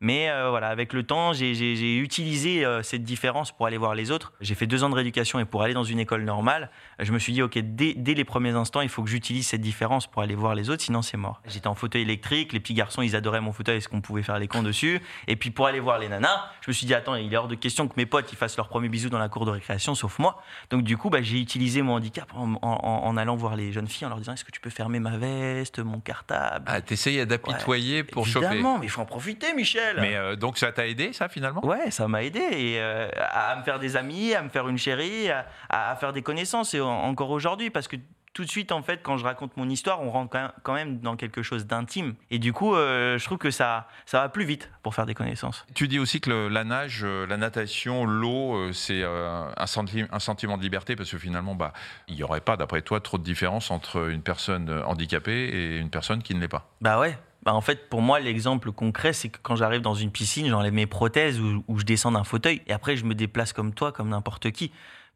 Mais 0.00 0.30
euh, 0.30 0.50
voilà, 0.50 0.68
avec 0.68 0.92
le 0.92 1.02
temps, 1.02 1.32
j'ai 1.32 1.96
utilisé 1.98 2.64
euh, 2.64 2.82
cette 2.82 3.02
différence 3.02 3.50
pour 3.50 3.66
aller 3.66 3.76
voir 3.76 3.94
les 3.94 4.10
autres. 4.10 4.32
J'ai 4.40 4.54
fait 4.54 4.66
deux 4.66 4.84
ans 4.84 4.90
de 4.90 4.94
rééducation 4.94 5.40
et 5.40 5.44
pour 5.44 5.62
aller 5.62 5.74
dans 5.74 5.84
une 5.84 5.98
école 5.98 6.22
normale, 6.22 6.70
je 7.00 7.12
me 7.12 7.18
suis 7.18 7.32
dit, 7.32 7.42
OK, 7.42 7.58
dès, 7.58 7.94
les 7.94 8.24
premiers 8.24 8.50
instants, 8.50 8.80
il 8.80 8.88
faut 8.88 9.02
que 9.02 9.10
j'utilise 9.10 9.46
cette 9.46 9.60
différence 9.60 10.06
pour 10.06 10.22
aller 10.22 10.34
voir 10.34 10.54
les 10.54 10.70
autres, 10.70 10.82
sinon 10.82 11.02
c'est 11.02 11.16
mort. 11.16 11.40
J'étais 11.46 11.66
en 11.66 11.74
fauteuil 11.74 12.02
électrique, 12.02 12.52
les 12.52 12.60
petits 12.60 12.74
garçons, 12.74 13.02
ils 13.02 13.16
adoraient 13.16 13.40
mon 13.40 13.52
fauteuil, 13.52 13.78
est-ce 13.78 13.88
qu'on 13.88 14.00
pouvait 14.00 14.22
faire 14.22 14.38
les 14.38 14.46
cons 14.46 14.62
dessus? 14.62 15.00
Et 15.26 15.36
puis 15.36 15.50
pour 15.50 15.66
aller 15.66 15.80
voir 15.80 15.98
les 15.98 16.08
nanas, 16.08 16.50
je 16.60 16.70
me 16.70 16.72
suis 16.72 16.86
dit, 16.86 16.94
attends, 16.94 17.16
il 17.16 17.32
est 17.32 17.36
hors 17.36 17.48
de 17.48 17.56
question 17.56 17.88
que 17.88 17.94
mes 17.96 18.06
potes 18.06 18.30
ils 18.32 18.36
fassent 18.36 18.56
leur 18.56 18.68
premier 18.68 18.88
bisou 18.88 19.08
dans 19.08 19.18
la 19.18 19.28
cour 19.28 19.46
de 19.46 19.50
récréation, 19.50 19.94
sauf 19.94 20.18
moi. 20.18 20.42
Donc 20.70 20.84
du 20.84 20.96
coup, 20.96 21.10
bah, 21.10 21.22
j'ai 21.22 21.40
utilisé 21.40 21.82
mon 21.82 21.94
handicap 21.94 22.30
en, 22.34 23.16
allant 23.16 23.36
voir 23.36 23.56
les 23.56 23.72
jeunes 23.72 23.88
filles, 23.88 24.06
en 24.06 24.10
leur 24.10 24.18
disant, 24.18 24.34
est-ce 24.34 24.44
que 24.44 24.52
tu 24.52 24.60
peux 24.60 24.70
fermer 24.70 25.00
ma 25.00 25.16
veste, 25.16 25.80
mon 25.80 25.98
cartable? 25.98 26.64
Ah, 26.68 26.80
t'essayais 26.80 27.26
d'apitoyer 27.26 28.04
pour 28.04 28.26
Évidemment, 28.28 28.74
choper 28.74 28.78
mais 28.80 28.86
il 28.86 28.90
faut 28.90 29.00
en 29.00 29.06
profiter, 29.06 29.54
Michel 29.54 29.87
mais 29.96 30.16
euh, 30.16 30.36
donc 30.36 30.58
ça 30.58 30.72
t'a 30.72 30.86
aidé, 30.86 31.12
ça, 31.12 31.28
finalement? 31.28 31.64
Ouais, 31.64 31.90
ça 31.90 32.08
m'a 32.08 32.22
aidé 32.22 32.40
et, 32.40 32.80
euh, 32.80 33.08
à 33.18 33.56
me 33.56 33.62
faire 33.62 33.78
des 33.78 33.96
amis, 33.96 34.34
à 34.34 34.42
me 34.42 34.48
faire 34.48 34.68
une 34.68 34.78
chérie, 34.78 35.30
à, 35.68 35.96
faire 35.96 36.12
des 36.12 36.22
connaissances, 36.22 36.74
et 36.74 36.80
encore 36.80 37.30
aujourd'hui, 37.30 37.70
parce 37.70 37.88
que 37.88 37.96
tout 38.34 38.44
de 38.44 38.50
suite, 38.50 38.70
en 38.70 38.82
fait, 38.82 39.00
quand 39.02 39.16
je 39.16 39.24
raconte 39.24 39.56
mon 39.56 39.68
histoire, 39.68 40.00
on 40.00 40.10
rentre 40.10 40.36
quand 40.62 40.74
même 40.74 41.00
dans 41.00 41.16
quelque 41.16 41.42
chose 41.42 41.66
d'intime. 41.66 42.14
Et 42.30 42.38
du 42.38 42.52
coup, 42.52 42.76
euh, 42.76 43.18
je 43.18 43.24
trouve 43.24 43.38
que 43.38 43.50
ça, 43.50 43.88
ça 44.06 44.20
va 44.20 44.28
plus 44.28 44.44
vite 44.44 44.70
pour 44.84 44.94
faire 44.94 45.06
des 45.06 45.14
connaissances. 45.14 45.66
Tu 45.74 45.88
dis 45.88 45.98
aussi 45.98 46.20
que 46.20 46.30
la 46.46 46.62
nage, 46.62 47.04
la 47.04 47.36
natation, 47.36 48.04
l'eau, 48.04 48.72
c'est 48.72 49.02
un, 49.02 49.50
un, 49.56 50.18
sentiment 50.20 50.56
de 50.56 50.62
liberté 50.62 50.94
parce 50.94 51.10
que 51.10 51.18
finalement, 51.18 51.56
bah, 51.56 51.72
il 52.06 52.14
n'y 52.14 52.22
aurait 52.22 52.40
pas, 52.40 52.56
d'après 52.56 52.82
toi, 52.82 53.00
trop 53.00 53.18
de 53.18 53.24
différence 53.24 53.72
entre 53.72 54.08
une 54.08 54.22
personne 54.22 54.70
handicapée 54.86 55.48
et 55.48 55.78
une 55.78 55.90
personne 55.90 56.22
qui 56.22 56.34
ne 56.36 56.40
l'est 56.40 56.46
pas. 56.46 56.70
Bah 56.80 57.00
ouais, 57.00 57.18
bah, 57.48 57.54
en 57.54 57.62
fait, 57.62 57.88
pour 57.88 58.02
moi, 58.02 58.20
l'exemple 58.20 58.72
concret, 58.72 59.14
c'est 59.14 59.30
que 59.30 59.38
quand 59.42 59.56
j'arrive 59.56 59.80
dans 59.80 59.94
une 59.94 60.10
piscine, 60.10 60.48
j'enlève 60.48 60.74
mes 60.74 60.86
prothèses 60.86 61.40
ou, 61.40 61.78
je 61.78 61.84
descends 61.84 62.12
d'un 62.12 62.22
fauteuil 62.22 62.60
et 62.66 62.74
après, 62.74 62.98
je 62.98 63.06
me 63.06 63.14
déplace 63.14 63.54
comme 63.54 63.72
toi, 63.72 63.90
comme 63.90 64.10
n'importe 64.10 64.50
qui. 64.50 64.68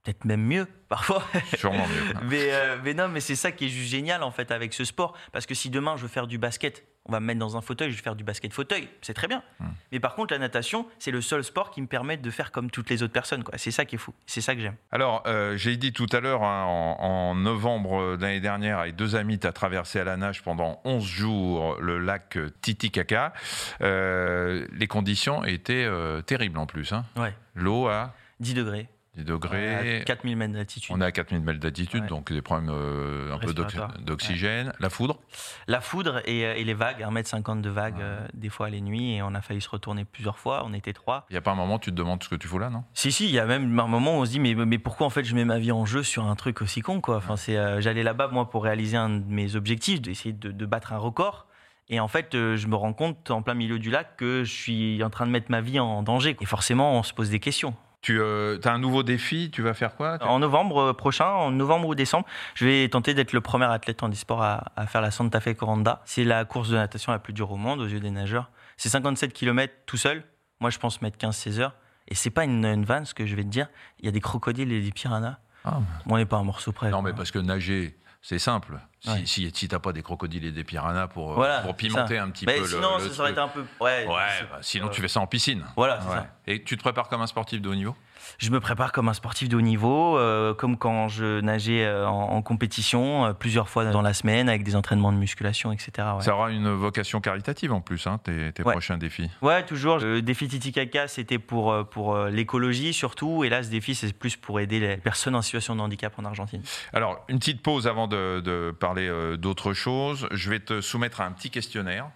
Peut-être 0.02 0.25
même 0.25 0.40
mieux, 0.40 0.67
parfois. 0.88 1.23
Sûrement 1.58 1.87
mieux. 1.87 2.14
mais, 2.31 2.50
euh, 2.55 2.79
mais 2.82 2.94
non, 2.94 3.08
mais 3.08 3.20
c'est 3.20 3.37
ça 3.37 3.52
qui 3.52 3.67
est 3.67 3.69
juste 3.69 3.90
génial, 3.90 4.23
en 4.23 4.31
fait, 4.31 4.50
avec 4.50 4.73
ce 4.73 4.87
sport. 4.87 5.14
Parce 5.31 5.44
que 5.44 5.55
si 5.55 5.69
demain, 5.69 5.94
je 5.99 6.02
veux 6.05 6.08
faire 6.08 6.26
du 6.26 6.38
basket, 6.38 6.87
on 7.06 7.12
va 7.12 7.20
me 7.20 7.26
mettre 7.26 7.40
dans 7.40 7.56
un 7.56 7.60
fauteuil, 7.60 7.90
je 7.90 7.96
vais 7.96 8.02
faire 8.02 8.14
du 8.14 8.25
basket 8.25 8.52
fauteuil, 8.52 8.88
c'est 9.00 9.14
très 9.14 9.26
bien. 9.26 9.43
Hmm. 9.58 9.66
Mais 9.90 10.00
par 10.00 10.14
contre, 10.14 10.32
la 10.32 10.38
natation, 10.38 10.87
c'est 10.99 11.10
le 11.10 11.20
seul 11.20 11.43
sport 11.43 11.70
qui 11.70 11.82
me 11.82 11.87
permet 11.87 12.16
de 12.16 12.31
faire 12.31 12.52
comme 12.52 12.70
toutes 12.70 12.90
les 12.90 13.02
autres 13.02 13.12
personnes. 13.12 13.43
C'est 13.56 13.70
ça 13.70 13.84
qui 13.84 13.96
est 13.96 13.99
fou, 13.99 14.14
c'est 14.26 14.40
ça 14.40 14.54
que 14.54 14.60
j'aime. 14.60 14.76
Alors, 14.93 15.22
euh, 15.26 15.56
j'ai 15.56 15.76
dit 15.76 15.93
tout 15.93 16.06
à 16.12 16.20
l'heure, 16.20 16.44
hein, 16.44 16.64
en, 16.64 17.34
novembre 17.34 18.16
de 18.16 18.22
l'année 18.22 18.40
dernière, 18.40 18.78
avec 18.78 18.94
deux 18.94 19.16
amis, 19.16 19.38
tu 19.38 19.46
as 19.46 19.52
traversé 19.52 19.99
à 19.99 20.04
la 20.04 20.16
nage 20.16 20.43
pendant 20.43 20.81
11 20.84 21.04
jours 21.04 21.76
le 21.81 21.99
lac 21.99 22.38
Titicaca. 22.60 23.32
Euh, 23.81 24.66
les 24.72 24.87
conditions 24.87 25.44
étaient 25.44 25.84
euh, 25.84 26.22
terribles 26.22 26.58
en 26.58 26.66
plus. 26.66 26.93
Hein. 26.93 27.05
Ouais. 27.16 27.34
L'eau 27.55 27.88
à 27.88 28.14
10 28.40 28.55
degrés 28.55 28.88
des 29.16 29.24
degrés. 29.24 30.00
À 30.00 30.04
4000 30.04 30.36
mètres 30.36 30.54
d'altitude. 30.54 30.94
On 30.96 31.00
est 31.00 31.04
à 31.04 31.12
4000 31.12 31.42
mètres 31.42 31.60
d'altitude, 31.60 32.06
donc 32.06 32.32
des 32.32 32.40
problèmes 32.40 32.70
euh, 32.70 33.34
un 33.34 33.38
peu 33.38 33.52
d'oxygène. 33.52 34.72
La 34.80 34.88
foudre 34.88 35.18
La 35.66 35.80
foudre 35.80 36.22
et, 36.24 36.46
euh, 36.46 36.54
les 36.54 36.74
vagues, 36.74 37.02
1m50 37.02 37.60
de 37.60 37.68
vagues, 37.68 38.00
euh, 38.00 38.26
des 38.32 38.48
fois 38.48 38.70
les 38.70 38.80
nuits, 38.80 39.16
et 39.16 39.22
on 39.22 39.34
a 39.34 39.42
failli 39.42 39.60
se 39.60 39.68
retourner 39.68 40.04
plusieurs 40.06 40.38
fois, 40.38 40.62
on 40.64 40.72
était 40.72 40.94
trois. 40.94 41.26
Il 41.28 41.34
n'y 41.34 41.38
a 41.38 41.42
pas 41.42 41.50
un 41.50 41.56
moment 41.56 41.74
où 41.74 41.78
tu 41.78 41.90
te 41.90 41.94
demandes 41.94 42.22
ce 42.22 42.28
que 42.28 42.36
tu 42.36 42.48
fous 42.48 42.58
là, 42.58 42.70
non? 42.70 42.84
Si, 42.94 43.12
si, 43.12 43.26
il 43.26 43.32
y 43.32 43.38
a 43.38 43.44
même 43.44 43.78
un 43.78 43.86
moment 43.86 44.19
où 44.19 44.22
on 44.22 44.24
se 44.24 44.31
dit, 44.31 44.40
mais, 44.40 44.54
mais 44.54 44.78
pourquoi 44.78 45.06
en 45.06 45.10
fait 45.10 45.24
je 45.24 45.34
mets 45.34 45.44
ma 45.44 45.58
vie 45.58 45.72
en 45.72 45.84
jeu 45.84 46.02
sur 46.02 46.24
un 46.24 46.34
truc 46.34 46.62
aussi 46.62 46.81
con, 46.81 47.00
quoi? 47.02 47.16
Enfin, 47.16 47.36
c'est, 47.36 47.82
J'allais 47.82 48.02
là-bas, 48.02 48.28
moi, 48.28 48.48
pour 48.48 48.64
réaliser 48.64 48.96
un 48.96 49.10
de 49.10 49.24
mes 49.26 49.56
objectifs, 49.56 50.00
d'essayer 50.00 50.32
de, 50.32 50.50
de 50.50 50.66
battre 50.66 50.92
un 50.92 50.98
record. 50.98 51.46
Et 51.88 52.00
en 52.00 52.08
fait, 52.08 52.28
je 52.32 52.66
me 52.66 52.76
rends 52.76 52.94
compte 52.94 53.31
en 53.31 53.42
plein 53.42 53.54
milieu 53.54 53.78
du 53.78 53.90
lac 53.90 54.16
que 54.16 54.44
je 54.44 54.52
suis 54.52 55.04
en 55.04 55.10
train 55.10 55.26
de 55.26 55.31
mettre 55.31 55.50
ma 55.50 55.60
vie 55.60 55.78
en 55.78 56.02
danger. 56.02 56.36
Et 56.40 56.46
forcément, 56.46 56.98
on 56.98 57.02
se 57.02 57.12
pose 57.12 57.28
des 57.28 57.40
questions. 57.40 57.74
Tu 58.02 58.20
euh, 58.20 58.58
as 58.64 58.70
un 58.70 58.78
nouveau 58.78 59.04
défi, 59.04 59.50
tu 59.52 59.62
vas 59.62 59.74
faire 59.74 59.94
quoi 59.94 60.18
En 60.22 60.40
novembre 60.40 60.78
euh, 60.78 60.92
prochain, 60.92 61.28
en 61.28 61.52
novembre 61.52 61.86
ou 61.86 61.94
décembre, 61.94 62.26
je 62.54 62.66
vais 62.66 62.88
tenter 62.88 63.14
d'être 63.14 63.32
le 63.32 63.40
premier 63.40 63.66
athlète 63.66 64.02
en 64.02 64.10
e-sport 64.10 64.42
à, 64.42 64.86
faire 64.88 65.00
la 65.00 65.12
Santa 65.12 65.40
Fe 65.40 65.54
Coranda. 65.54 66.02
C'est 66.04 66.24
la 66.24 66.44
course 66.44 66.68
de 66.70 66.74
natation 66.74 67.12
la 67.12 67.20
plus 67.20 67.32
dure 67.32 67.52
au 67.52 67.56
monde 67.56 67.80
aux 67.80 67.86
yeux 67.86 68.00
des 68.00 68.10
nageurs. 68.10 68.50
C'est 68.76 68.88
57 68.88 69.32
km 69.32 69.72
tout 69.86 69.96
seul. 69.96 70.24
Moi, 70.60 70.70
je 70.70 70.78
pense 70.78 71.00
mettre 71.00 71.16
15-16 71.16 71.60
heures. 71.60 71.74
Et 72.08 72.16
c'est 72.16 72.30
pas 72.30 72.42
une, 72.42 72.64
une 72.64 72.84
vanne, 72.84 73.04
ce 73.04 73.14
que 73.14 73.24
je 73.24 73.36
vais 73.36 73.44
te 73.44 73.48
dire. 73.48 73.68
Il 74.00 74.06
y 74.06 74.08
a 74.08 74.12
des 74.12 74.20
crocodiles 74.20 74.72
et 74.72 74.80
des 74.80 74.90
piranhas. 74.90 75.38
Ah. 75.64 75.78
on 76.06 76.16
n'est 76.16 76.26
pas 76.26 76.38
un 76.38 76.42
morceau 76.42 76.72
près. 76.72 76.90
Non, 76.90 77.02
mais 77.02 77.12
parce 77.12 77.30
que 77.30 77.38
nager, 77.38 77.96
c'est 78.22 78.38
simple. 78.38 78.79
Si, 79.00 79.26
si, 79.26 79.50
si 79.52 79.69
t'as 79.69 79.81
pas 79.81 79.93
des 79.93 80.02
crocodiles 80.02 80.44
et 80.44 80.52
des 80.52 80.62
piranhas 80.62 81.08
pour, 81.08 81.43
euh, 81.43 81.62
pour 81.62 81.74
pimenter 81.74 82.19
un 82.19 82.31
petit 82.31 82.46
peu 82.46 82.52
sinon, 82.52 82.96
le. 82.96 83.02
Sinon, 83.02 83.14
ça 83.14 83.22
aurait 83.22 83.32
été 83.32 83.41
un 83.41 83.48
peu. 83.48 83.64
Ouais, 83.81 84.06
bah, 84.06 84.58
sinon, 84.60 84.88
tu 84.88 85.00
fais 85.00 85.08
ça 85.08 85.20
en 85.20 85.26
piscine. 85.26 85.64
Voilà, 85.76 86.00
c'est 86.00 86.08
ça. 86.08 86.26
Et 86.46 86.62
tu 86.62 86.76
te 86.76 86.82
prépares 86.82 87.08
comme 87.08 87.20
un 87.20 87.26
sportif 87.26 87.60
de 87.60 87.69
haut 87.69 87.74
niveau? 87.74 87.96
Je 88.38 88.50
me 88.50 88.60
prépare 88.60 88.93
comme 88.93 89.08
un 89.08 89.14
sportif 89.14 89.48
de 89.48 89.56
haut 89.56 89.60
niveau, 89.60 90.19
euh, 90.19 90.55
comme 90.55 90.76
quand 90.76 91.08
je 91.08 91.41
nageais 91.41 91.84
euh, 91.84 92.06
en, 92.06 92.43
compétition 92.43 93.26
euh, 93.26 93.32
plusieurs 93.32 93.69
fois 93.69 93.84
dans 93.84 94.02
la 94.02 94.14
semaine 94.14 94.48
avec 94.48 94.64
des 94.64 94.76
entraînements 94.76 95.12
de 95.12 95.17
musculation, 95.17 95.72
etc. 95.72 96.08
Ça 96.20 96.34
aura 96.34 96.50
une 96.50 96.70
vocation 96.72 97.20
caritative 97.20 97.72
en 97.72 97.81
plus, 97.81 98.06
hein, 98.06 98.19
tes, 98.22 98.52
prochains 98.62 98.98
défis. 98.98 99.31
Ouais, 99.43 99.64
toujours. 99.64 99.98
Le 99.98 100.22
défi 100.22 100.48
Titicaca, 100.48 101.08
c'était 101.08 101.38
pour, 101.38 101.88
pour 101.88 102.17
l'écologie 102.26 102.93
surtout. 102.93 103.44
Et 103.44 103.48
là, 103.48 103.62
ce 103.62 103.70
défi, 103.70 103.94
c'est 103.94 104.12
plus 104.12 104.36
pour 104.36 104.60
aider 104.60 104.81
les 104.81 104.96
personnes 104.96 105.34
en 105.34 105.43
situation 105.43 105.76
de 105.76 105.81
handicap 105.81 106.12
en 106.19 106.24
Argentine. 106.24 106.62
Alors, 106.93 107.24
une 107.29 107.38
petite 107.38 107.62
pause 107.62 107.86
avant 107.86 108.08
de, 108.08 108.41
de 108.41 108.74
parler 108.79 109.10
d'autre 109.38 109.72
chose. 109.72 110.29
Je 110.31 110.50
vais 110.50 110.60
te 110.60 110.81
soumettre 110.81 111.20
à 111.20 111.26
un 111.26 111.32
petit 111.32 111.50
questionnaire 111.50 112.08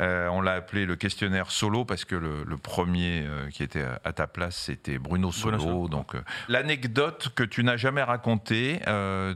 Euh, 0.00 0.28
on 0.28 0.40
l'a 0.40 0.52
appelé 0.52 0.86
le 0.86 0.96
questionnaire 0.96 1.50
solo 1.50 1.84
parce 1.84 2.06
que 2.06 2.14
le, 2.14 2.56
premier 2.56 3.22
euh, 3.26 3.50
qui 3.50 3.62
était 3.62 3.84
à 4.02 4.12
ta 4.14 4.26
place, 4.26 4.56
c'était 4.56 4.98
Bruno 4.98 5.30
Solo. 5.30 5.88
Donc, 5.88 6.14
euh, 6.14 6.22
l'anecdote 6.48 7.28
que 7.34 7.42
tu 7.42 7.62
n'as 7.62 7.76
jamais 7.76 8.02
racontée, 8.02 8.80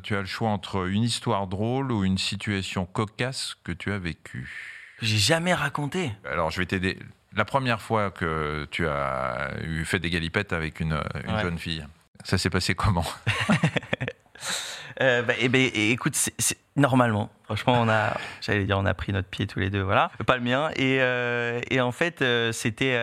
tu 0.02 0.16
as 0.16 0.20
le 0.20 0.26
choix 0.26 0.48
entre 0.48 0.88
une 0.88 1.02
histoire 1.02 1.46
drôle 1.46 1.92
ou 1.92 2.04
une 2.04 2.16
situation 2.16 2.86
cocasse 2.86 3.56
que 3.62 3.72
tu 3.72 3.92
as 3.92 3.98
vécue. 3.98 4.50
J'ai 5.02 5.18
jamais 5.18 5.52
raconté. 5.52 6.12
Alors, 6.24 6.50
je 6.50 6.60
vais 6.60 6.66
t'aider. 6.66 6.98
La 7.36 7.44
première 7.44 7.82
fois 7.82 8.10
que 8.10 8.66
tu 8.70 8.86
as 8.86 9.50
eu 9.64 9.84
fait 9.84 9.98
des 9.98 10.08
galipettes 10.08 10.54
avec 10.54 10.80
une, 10.80 10.98
jeune 11.42 11.58
fille, 11.58 11.84
ça 12.22 12.38
s'est 12.38 12.50
passé 12.50 12.74
comment? 12.74 13.04
Euh, 15.00 15.22
bah, 15.22 15.34
eh 15.38 15.48
ben, 15.48 15.70
écoute, 15.74 16.16
normalement, 16.76 17.30
franchement, 17.44 17.74
on 17.80 17.88
a, 17.88 18.16
j'allais 18.40 18.64
dire, 18.64 18.78
on 18.78 18.86
a 18.86 18.94
pris 18.94 19.12
notre 19.12 19.28
pied 19.28 19.46
tous 19.46 19.58
les 19.58 19.70
deux, 19.70 19.82
voilà, 19.82 20.10
pas 20.26 20.36
le 20.36 20.42
mien. 20.42 20.70
Et, 20.76 20.98
euh, 21.00 21.60
et 21.70 21.80
en 21.80 21.92
fait, 21.92 22.22
euh, 22.22 22.52
c'était, 22.52 22.98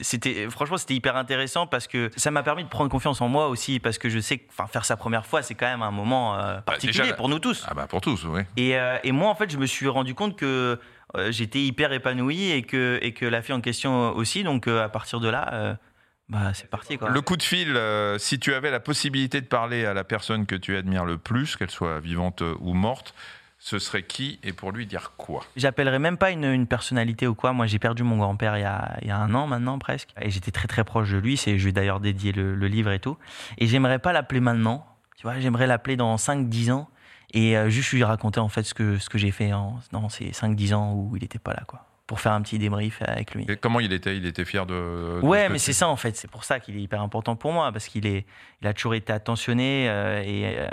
c'était, 0.00 0.48
franchement, 0.50 0.76
c'était 0.76 0.94
hyper 0.94 1.16
intéressant 1.16 1.66
parce 1.66 1.86
que 1.86 2.10
ça 2.16 2.30
m'a 2.30 2.42
permis 2.42 2.64
de 2.64 2.68
prendre 2.68 2.90
confiance 2.90 3.20
en 3.20 3.28
moi 3.28 3.48
aussi, 3.48 3.80
parce 3.80 3.98
que 3.98 4.08
je 4.08 4.18
sais 4.18 4.38
que, 4.38 4.52
faire 4.70 4.84
sa 4.84 4.96
première 4.96 5.26
fois, 5.26 5.42
c'est 5.42 5.54
quand 5.54 5.66
même 5.66 5.82
un 5.82 5.90
moment 5.90 6.36
bah, 6.36 6.62
particulier 6.64 7.12
pour 7.14 7.28
nous 7.28 7.38
tous. 7.38 7.64
Ah 7.68 7.74
bah 7.74 7.86
pour 7.88 8.00
tous, 8.00 8.24
oui. 8.24 8.42
Et, 8.56 8.76
et 9.04 9.12
moi, 9.12 9.28
en 9.28 9.34
fait, 9.34 9.50
je 9.50 9.58
me 9.58 9.66
suis 9.66 9.88
rendu 9.88 10.14
compte 10.14 10.36
que 10.36 10.78
j'étais 11.28 11.60
hyper 11.60 11.92
épanoui 11.92 12.50
et 12.50 12.62
que, 12.62 12.98
et 13.02 13.12
que 13.12 13.26
la 13.26 13.42
fille 13.42 13.54
en 13.54 13.60
question 13.60 14.12
aussi. 14.14 14.44
Donc, 14.44 14.68
à 14.68 14.88
partir 14.88 15.20
de 15.20 15.28
là 15.28 15.76
bah, 16.32 16.52
c'est 16.54 16.70
parti. 16.70 16.96
Quoi. 16.96 17.10
Le 17.10 17.20
coup 17.20 17.36
de 17.36 17.42
fil, 17.42 17.76
euh, 17.76 18.16
si 18.16 18.38
tu 18.38 18.54
avais 18.54 18.70
la 18.70 18.80
possibilité 18.80 19.42
de 19.42 19.46
parler 19.46 19.84
à 19.84 19.92
la 19.92 20.02
personne 20.02 20.46
que 20.46 20.54
tu 20.54 20.78
admires 20.78 21.04
le 21.04 21.18
plus, 21.18 21.56
qu'elle 21.56 21.70
soit 21.70 22.00
vivante 22.00 22.42
ou 22.60 22.72
morte, 22.72 23.14
ce 23.58 23.78
serait 23.78 24.02
qui 24.02 24.40
et 24.42 24.54
pour 24.54 24.72
lui 24.72 24.86
dire 24.86 25.12
quoi? 25.18 25.44
J'appellerais 25.56 25.98
même 25.98 26.16
pas 26.16 26.30
une, 26.30 26.66
personnalité 26.66 27.26
ou 27.26 27.34
quoi. 27.34 27.52
Moi, 27.52 27.66
j'ai 27.66 27.78
perdu 27.78 28.02
mon 28.02 28.16
grand-père 28.16 28.56
il, 28.56 28.62
y 29.06 29.10
a 29.10 29.18
un 29.18 29.34
an 29.34 29.46
maintenant 29.46 29.78
presque. 29.78 30.08
Et 30.22 30.30
j'étais 30.30 30.52
très 30.52 30.68
très 30.68 30.84
proche 30.84 31.10
de 31.10 31.18
lui. 31.18 31.36
C'est, 31.36 31.58
je 31.58 31.64
lui 31.64 31.68
ai 31.68 31.72
d'ailleurs 31.72 32.00
dédié 32.00 32.32
le, 32.32 32.54
livre 32.66 32.92
et 32.92 32.98
tout. 32.98 33.18
Et 33.58 33.66
j'aimerais 33.66 33.98
pas 33.98 34.14
l'appeler 34.14 34.40
maintenant. 34.40 34.86
Tu 35.18 35.24
vois, 35.24 35.38
j'aimerais 35.38 35.66
l'appeler 35.66 35.96
dans 35.96 36.16
5-10 36.16 36.72
ans. 36.72 36.88
Et 37.34 37.58
euh, 37.58 37.68
juste 37.68 37.92
lui 37.92 38.04
raconter 38.04 38.40
en 38.40 38.48
fait 38.48 38.62
ce 38.62 38.72
que, 38.72 38.96
ce 38.96 39.10
que 39.10 39.18
j'ai 39.18 39.32
fait 39.32 39.52
en, 39.52 39.78
dans 39.92 40.08
ces 40.08 40.30
5-10 40.30 40.74
ans 40.74 40.94
où 40.94 41.14
il 41.14 41.20
n'était 41.20 41.38
pas 41.38 41.52
là. 41.52 41.64
quoi 41.66 41.91
pour 42.12 42.20
faire 42.20 42.32
un 42.32 42.42
petit 42.42 42.58
débrief 42.58 43.00
avec 43.06 43.34
lui. 43.34 43.46
Et 43.48 43.56
comment 43.56 43.80
il 43.80 43.90
était? 43.90 44.14
Il 44.18 44.26
était 44.26 44.44
fier 44.44 44.66
de. 44.66 45.18
ouais, 45.22 45.48
mais 45.48 45.56
c'est 45.56 45.72
ça 45.72 45.88
en 45.88 45.96
fait. 45.96 46.14
C'est 46.14 46.30
pour 46.30 46.44
ça 46.44 46.60
qu'il 46.60 46.76
est 46.76 46.82
hyper 46.82 47.00
important 47.00 47.36
pour 47.36 47.54
moi 47.54 47.72
parce 47.72 47.88
qu'il 47.88 48.06
est, 48.06 48.26
il 48.60 48.68
a 48.68 48.74
toujours 48.74 48.94
été 48.94 49.14
attentionné 49.14 49.88
euh, 49.88 50.22
et 50.22 50.58
euh, 50.58 50.68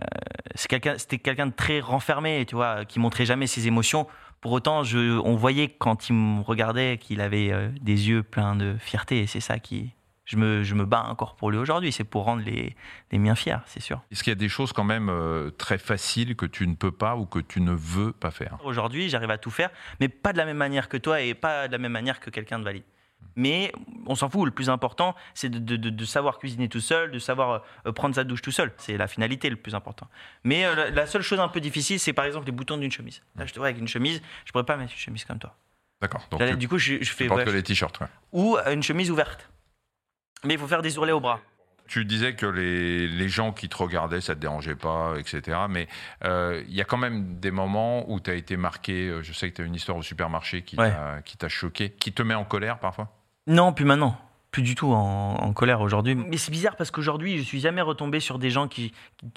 c'est 0.54 0.68
quelqu'un, 0.68 0.98
c'était 0.98 1.18
quelqu'un 1.18 1.48
de 1.48 1.54
très 1.54 1.80
renfermé, 1.80 2.46
tu 2.46 2.56
vois, 2.56 2.84
qui 2.84 3.00
montrait 3.00 3.26
jamais 3.26 3.48
ses 3.48 3.68
émotions. 3.68 4.06
Pour 4.42 4.52
autant, 4.52 4.84
je, 4.84 5.18
on 5.18 5.38
voyait 5.38 5.70
quand 5.70 6.10
il 6.10 6.16
me 6.16 6.42
regardait 6.42 6.98
qu'il 6.98 7.22
avait 7.22 7.54
euh, 7.54 7.70
des 7.82 8.10
yeux 8.10 8.22
pleins 8.22 8.58
de 8.58 8.76
fierté 8.78 9.22
et 9.22 9.26
c'est 9.26 9.40
ça 9.40 9.60
qui, 9.60 9.94
je 10.30 10.38
me, 10.38 10.64
je 10.64 10.76
me 10.76 10.86
bats 10.86 11.06
encore 11.06 11.36
pour 11.36 11.50
lui 11.50 11.58
aujourd'hui. 11.58 11.92
C'est 11.92 12.04
pour 12.04 12.24
rendre 12.24 12.44
les, 12.44 12.76
les 13.12 13.18
miens 13.18 13.34
fiers, 13.34 13.58
c'est 13.66 13.80
sûr. 13.80 14.02
Est-ce 14.12 14.24
qu'il 14.24 14.30
y 14.30 14.32
a 14.32 14.36
des 14.36 14.48
choses 14.48 14.74
quand 14.74 14.84
même 14.84 15.10
euh, 15.10 15.50
très 15.50 15.80
faciles 15.80 16.36
que 16.36 16.46
tu 16.46 16.68
ne 16.68 16.76
peux 16.76 16.92
pas 16.92 17.16
ou 17.16 17.26
que 17.26 17.40
tu 17.40 17.62
ne 17.62 17.72
veux 17.72 18.12
pas 18.12 18.30
faire? 18.30 18.60
Aujourd'hui, 18.64 19.10
j'arrive 19.10 19.32
à 19.32 19.40
tout 19.40 19.50
faire, 19.50 19.72
mais 20.00 20.08
pas 20.08 20.32
de 20.32 20.38
la 20.38 20.46
même 20.46 20.58
manière 20.58 20.88
que 20.88 20.98
toi 20.98 21.22
et 21.22 21.34
pas 21.34 21.68
de 21.68 21.72
la 21.72 21.80
même 21.80 21.92
manière 21.92 22.20
que 22.20 22.30
quelqu'un 22.30 22.60
de 22.60 22.64
valide. 22.64 22.84
Mais 23.36 23.72
on 24.06 24.14
s'en 24.14 24.30
fout, 24.30 24.46
le 24.46 24.52
plus 24.52 24.70
important, 24.70 25.16
c'est 25.34 25.50
de, 25.50 25.58
de, 25.58 25.90
de, 25.90 26.06
savoir 26.06 26.38
cuisiner 26.38 26.70
tout 26.70 26.80
seul, 26.80 27.10
de 27.10 27.20
savoir 27.20 27.64
euh, 27.88 27.92
prendre 27.92 28.14
sa 28.14 28.24
douche 28.24 28.44
tout 28.44 28.52
seul. 28.52 28.72
C'est 28.78 28.98
la 28.98 29.08
finalité 29.08 29.50
le 29.50 29.56
plus 29.56 29.74
important. 29.74 30.08
Mais 30.44 30.66
euh, 30.66 30.92
la, 30.92 31.08
seule 31.08 31.24
chose 31.24 31.40
un 31.40 31.48
peu 31.48 31.60
difficile, 31.60 32.00
c'est 32.00 32.14
par 32.14 32.26
exemple 32.26 32.46
les 32.46 32.52
boutons 32.52 32.78
d'une 32.78 32.92
chemise. 32.92 33.24
Là, 33.36 33.48
je 33.48 33.54
te 33.54 33.58
vois 33.58 33.70
avec 33.70 33.80
une 33.80 33.88
chemise, 33.88 34.22
je 34.46 34.52
pourrais 34.52 34.66
pas 34.66 34.78
mettre 34.78 34.94
une 34.94 35.00
chemise 35.00 35.26
comme 35.26 35.40
toi. 35.40 35.56
D'accord. 36.02 36.22
du 36.56 36.70
coup, 36.70 36.78
je, 36.78 37.02
je 37.02 37.12
fais. 37.12 37.28
Tu 37.28 37.34
que 37.34 37.50
les 37.50 37.64
t-shirts, 37.64 38.00
Ou 38.32 38.58
une 38.68 38.84
chemise 38.84 39.10
ouverte. 39.10 39.50
Mais 40.44 40.54
il 40.56 40.60
faut 40.60 40.68
faire 40.68 40.82
des 40.82 40.98
ourlets 40.98 41.12
au 41.12 41.20
bras. 41.20 41.40
Tu 41.88 42.06
disais 42.06 42.36
que 42.36 42.46
les, 42.46 43.08
les, 43.08 43.30
gens 43.30 43.52
qui 43.52 43.68
te 43.68 43.76
regardaient, 43.76 44.22
ça 44.22 44.36
te 44.36 44.40
dérangeait 44.40 44.76
pas, 44.76 45.16
etc. 45.18 45.58
Mais 45.68 45.88
euh, 46.24 46.64
il 46.68 46.76
y 46.76 46.82
a 46.82 46.86
quand 46.86 46.98
même 46.98 47.40
des 47.40 47.50
moments 47.50 48.10
où 48.12 48.20
tu 48.20 48.30
as 48.30 48.36
été 48.36 48.58
marqué. 48.58 49.08
Euh, 49.08 49.24
je 49.24 49.34
sais 49.34 49.50
que 49.50 49.56
tu 49.56 49.64
as 49.64 49.66
une 49.66 49.74
histoire 49.74 49.98
au 49.98 50.04
supermarché 50.04 50.62
qui 50.62 50.76
t'a 50.76 51.50
choqué, 51.50 51.90
qui 51.90 52.14
te 52.14 52.22
met 52.22 52.36
en 52.36 52.46
colère 52.46 52.78
parfois? 52.78 53.08
Non, 53.48 53.74
plus 53.74 53.86
maintenant. 53.86 54.16
Plus 54.52 54.62
du 54.62 54.76
tout 54.76 54.92
en, 54.92 55.54
colère 55.54 55.82
aujourd'hui. 55.82 56.16
Mais 56.16 56.38
c'est 56.38 56.52
bizarre 56.52 56.76
parce 56.76 56.90
qu'aujourd'hui, 56.92 57.38
je 57.38 57.44
suis 57.44 57.60
jamais 57.60 57.82
retombé 57.82 58.20
sur 58.20 58.40
des 58.40 58.50
gens 58.50 58.68
qui, 58.68 58.94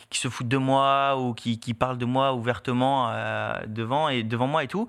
qui, 0.09 0.19
se 0.19 0.29
foutent 0.29 0.49
de 0.49 0.57
moi 0.57 1.19
ou 1.19 1.35
qui, 1.35 1.59
qui 1.61 1.75
parlent 1.75 1.99
de 1.99 2.07
moi 2.07 2.33
ouvertement 2.33 3.11
euh, 3.11 3.55
devant, 3.67 4.09
et, 4.09 4.23
devant 4.23 4.47
moi 4.47 4.65
et 4.65 4.69
tout 4.69 4.89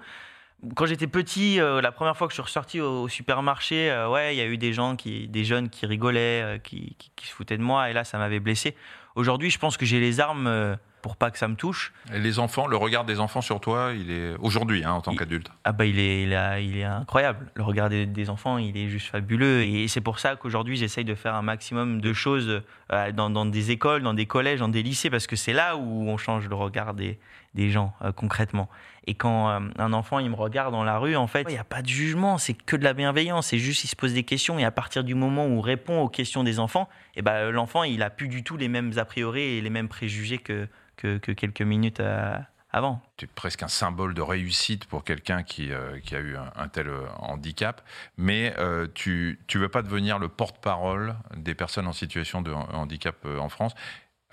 quand 0.76 0.86
j'étais 0.86 1.08
petit, 1.08 1.60
euh, 1.60 1.82
la 1.82 1.92
première 1.92 2.16
fois 2.18 2.28
que 2.28 2.32
je 2.32 2.36
suis 2.36 2.44
ressorti 2.44 2.82
au, 2.82 3.08
supermarché, 3.08 3.92
euh, 3.92 4.10
ouais, 4.10 4.36
il 4.36 4.38
y 4.38 4.42
a 4.42 4.46
eu 4.46 4.58
des 4.58 4.74
gens, 4.74 4.96
qui, 4.96 5.28
des 5.28 5.44
jeunes 5.44 5.70
qui 5.70 5.86
rigolaient, 5.86 6.42
euh, 6.42 6.58
qui, 6.58 6.96
qui, 7.16 7.28
se 7.28 7.34
foutaient 7.34 7.58
de 7.58 7.64
moi, 7.64 7.90
et 7.90 7.94
là, 7.94 8.04
ça 8.04 8.18
m'avait 8.18 8.40
blessé. 8.40 8.76
Aujourd'hui, 9.16 9.50
je 9.50 9.60
pense 9.60 9.78
que 9.78 9.86
j'ai 9.86 10.00
les 10.00 10.20
armes 10.20 10.78
pour 11.04 11.18
pas 11.18 11.30
que 11.30 11.38
ça 11.38 11.48
me 11.48 11.56
touche. 11.56 11.94
Et 12.12 12.18
les 12.18 12.40
enfants, 12.40 12.66
le 12.66 12.78
regard 12.78 13.06
des 13.06 13.20
enfants 13.20 13.42
sur 13.42 13.60
toi, 13.60 13.92
il 13.94 14.10
est 14.10 14.36
aujourd'hui 14.40 14.84
hein, 14.84 14.94
en 14.94 15.02
tant 15.02 15.16
qu'adulte. 15.16 15.52
Ah 15.66 15.72
bah 15.72 15.86
il 15.86 16.00
est, 16.00 16.24
il, 16.24 16.34
a, 16.34 16.60
il 16.60 16.78
est 16.78 16.84
incroyable. 16.84 17.52
Le 17.54 17.62
regard 17.62 17.90
des, 17.90 18.30
enfants, 18.32 18.58
il 18.58 18.76
est 18.76 18.88
juste 18.88 19.08
fabuleux. 19.08 19.62
Et 19.62 19.88
c'est 19.88 20.02
pour 20.02 20.18
ça 20.18 20.36
qu'aujourd'hui, 20.36 20.78
j'essaye 20.78 21.06
de 21.06 21.14
faire 21.14 21.36
un 21.36 21.44
maximum 21.44 22.02
de 22.02 22.14
choses 22.14 22.64
dans, 22.90 23.30
dans, 23.30 23.46
des 23.46 23.70
écoles, 23.70 24.02
dans 24.02 24.16
des 24.16 24.26
collèges, 24.26 24.62
dans 24.62 24.70
des 24.70 24.82
lycées, 24.82 25.12
parce 25.12 25.28
que 25.28 25.36
c'est 25.36 25.54
là 25.54 25.76
où 25.76 26.10
on 26.10 26.18
change 26.18 26.50
le 26.50 26.56
regard 26.56 26.96
des, 26.96 27.20
des 27.54 27.70
gens 27.70 27.94
concrètement. 28.16 28.70
Et 29.06 29.16
quand 29.16 29.50
euh, 29.50 29.60
un 29.78 29.94
enfant 29.94 30.20
il 30.20 30.30
me 30.30 30.36
regarde 30.36 30.72
dans 30.72 30.84
la 30.84 30.98
rue, 30.98 31.16
en 31.16 31.28
fait, 31.28 31.46
il 31.50 31.54
n'y 31.54 31.58
a 31.58 31.64
pas 31.64 31.82
de 31.82 31.88
jugement, 31.88 32.38
c'est 32.38 32.54
que 32.54 32.76
de 32.76 32.84
la 32.84 32.94
bienveillance. 32.94 33.48
C'est 33.48 33.60
juste 33.60 33.84
il 33.84 33.88
se 33.88 33.96
pose 33.96 34.14
des 34.14 34.24
questions 34.24 34.60
et 34.60 34.64
à 34.64 34.72
partir 34.72 35.04
du 35.04 35.16
moment 35.16 35.46
où 35.46 35.58
on 35.58 35.62
répond 35.62 36.02
aux 36.02 36.10
questions 36.10 36.44
des 36.44 36.60
enfants, 36.60 36.88
eh 37.16 37.22
ben 37.22 37.50
l'enfant 37.52 37.84
il 37.84 38.02
a 38.02 38.10
plus 38.10 38.28
du 38.28 38.44
tout 38.44 38.58
les 38.58 38.68
mêmes 38.68 38.94
a 38.98 39.06
priori 39.06 39.42
et 39.42 39.62
les 39.62 39.70
mêmes 39.70 39.90
préjugés 39.90 40.38
que 40.38 40.68
que, 40.96 41.18
quelques 41.18 41.62
minutes 41.62 42.00
euh, 42.00 42.38
avant. 42.72 43.02
Es 43.22 43.28
presque 43.28 43.62
un 43.62 43.68
symbole 43.68 44.14
de 44.14 44.22
réussite 44.22 44.86
pour 44.86 45.04
quelqu'un 45.04 45.44
qui, 45.44 45.74
euh, 45.74 46.00
qui, 46.00 46.16
a 46.16 46.20
eu 46.20 46.38
un, 46.38 46.68
tel 46.70 46.90
handicap, 47.18 47.82
mais 48.16 48.56
tu 48.94 49.38
ne 49.54 49.60
veux 49.60 49.68
pas 49.68 49.82
devenir 49.82 50.18
le 50.18 50.30
porte-parole 50.30 51.16
des 51.36 51.56
personnes 51.56 51.88
en 51.88 51.94
situation 51.94 52.42
de 52.42 52.52
handicap 52.52 53.26
en 53.26 53.50
France 53.50 53.74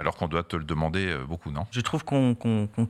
alors 0.01 0.17
qu'on 0.17 0.29
doit 0.29 0.43
te 0.43 0.57
le 0.57 0.65
demander 0.65 1.09
euh, 1.09 1.25
beaucoup, 1.27 1.51
non? 1.51 1.67
Je 1.71 1.81
trouve 1.83 2.05
qu'on 2.05 2.35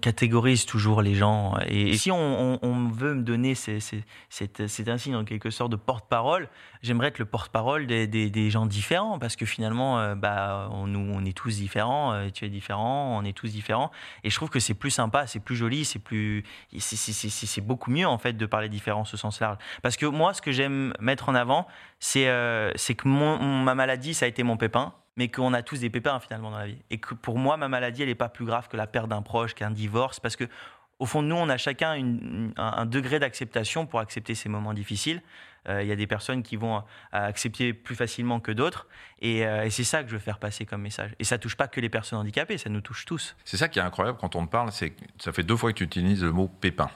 catégorise 0.00 0.64
toujours 0.64 1.02
les 1.02 1.17
gens. 1.17 1.59
Et, 1.67 1.97
si 1.97 2.12
on, 2.12 2.59
veut 2.93 3.14
me 3.14 3.23
donner 3.23 3.55
cet 3.57 4.88
insigne 4.88 5.17
en 5.17 5.25
quelque 5.25 5.50
sorte 5.50 5.73
de 5.73 5.76
porte-parole, 5.76 6.49
j'aimerais 6.83 7.09
être 7.09 7.19
le 7.19 7.25
porte-parole 7.25 7.87
des, 7.87 8.50
gens 8.50 8.64
différents, 8.64 9.19
parce 9.19 9.35
que 9.35 9.45
finalement, 9.45 9.99
euh, 9.99 10.14
bah, 10.14 10.69
on, 10.73 11.25
est 11.25 11.37
tous 11.37 11.57
différents, 11.57 12.12
euh, 12.12 12.29
tu 12.33 12.45
es 12.45 12.49
différent, 12.49 13.19
on 13.19 13.25
est 13.25 13.37
tous 13.37 13.49
différents. 13.49 13.90
Et 14.23 14.31
je 14.31 14.37
trouve 14.37 14.49
que 14.49 14.61
c'est 14.61 14.75
plus 14.75 14.90
sympa, 14.90 15.26
c'est 15.26 15.40
plus 15.40 15.57
joli, 15.57 15.85
c'est 15.85 15.99
plus, 15.99 16.45
c'est 16.79 17.61
beaucoup 17.61 17.90
mieux 17.90 18.07
en 18.07 18.19
fait 18.19 18.35
de 18.35 18.47
parler 18.47 18.69
différence 18.69 19.14
au 19.14 19.17
sens 19.17 19.40
large. 19.40 19.57
Parce 19.83 19.97
que 19.97 20.07
moi, 20.07 20.33
ce 20.33 20.40
que 20.40 20.52
j'aime 20.52 20.95
mettre 21.00 21.29
en 21.29 21.35
avant, 21.35 21.67
c'est 21.99 22.26
que 22.26 23.09
ma 23.09 23.75
maladie, 23.75 24.14
ça 24.14 24.26
a 24.26 24.29
été 24.29 24.45
mon 24.45 24.57
pépin 24.57 24.95
mais 25.21 25.29
qu'on 25.29 25.53
a 25.53 25.61
tous 25.61 25.81
des 25.81 25.91
pépins 25.91 26.19
finalement 26.19 26.50
dans 26.50 26.57
la 26.57 26.67
vie. 26.67 26.79
Et 26.89 26.97
que 26.97 27.12
pour 27.12 27.37
moi, 27.37 27.59
ma 27.59 27.69
maladie, 27.69 28.00
elle 28.00 28.09
n'est 28.09 28.15
pas 28.15 28.31
plus 28.31 28.47
grave 28.47 28.69
que 28.69 28.77
la 28.79 28.87
perte 28.87 29.07
d'un 29.07 29.21
proche, 29.21 29.53
qu'un 29.53 29.71
divorce, 29.71 30.19
parce 30.19 30.35
que 30.35 30.49
au 30.99 31.05
fond 31.05 31.23
de 31.23 31.29
nous, 31.29 31.37
on 31.37 31.50
a 31.50 31.59
chacun 31.59 31.93
un, 32.57 32.87
degré 32.87 33.19
d'acceptation 33.19 33.85
pour 33.85 34.00
accepter 34.00 34.35
ces 34.35 34.49
moments 34.49 34.73
difficiles. 34.73 35.21
Euh, 35.69 35.83
il 35.83 35.89
y 35.89 35.93
a 35.93 35.97
des 35.97 36.07
personnes 36.07 36.43
qui 36.43 36.57
vont 36.57 36.79
euh, 36.79 36.81
accepter 37.12 37.75
plus 37.75 37.95
facilement 37.95 38.41
que 38.41 38.50
d'autres, 38.50 38.87
euh, 39.23 39.62
et, 39.62 39.71
c'est 39.71 39.85
ça 39.85 40.03
que 40.03 40.09
je 40.09 40.15
veux 40.15 40.21
faire 40.21 40.39
passer 40.39 40.65
comme 40.65 40.81
message. 40.81 41.11
Et 41.19 41.25
ça 41.25 41.37
touche 41.37 41.55
pas 41.55 41.69
que 41.69 41.83
les 41.83 41.91
personnes 41.91 42.19
handicapées, 42.19 42.57
ça 42.57 42.71
nous 42.71 42.81
touche 42.81 43.05
tous. 43.05 43.37
C'est 43.45 43.59
ça 43.59 43.69
qui 43.69 43.79
est 43.79 43.83
incroyable 43.83 44.17
quand 44.19 44.37
on 44.37 44.47
te 44.47 44.50
parle, 44.50 44.73
c'est 44.73 44.91
que 44.91 45.05
ça 45.19 45.33
fait 45.33 45.43
deux 45.43 45.57
fois 45.57 45.71
que 45.73 45.77
tu 45.79 45.85
utilises 45.85 46.23
le 46.23 46.33
mot 46.33 46.49
pépin. 46.49 46.89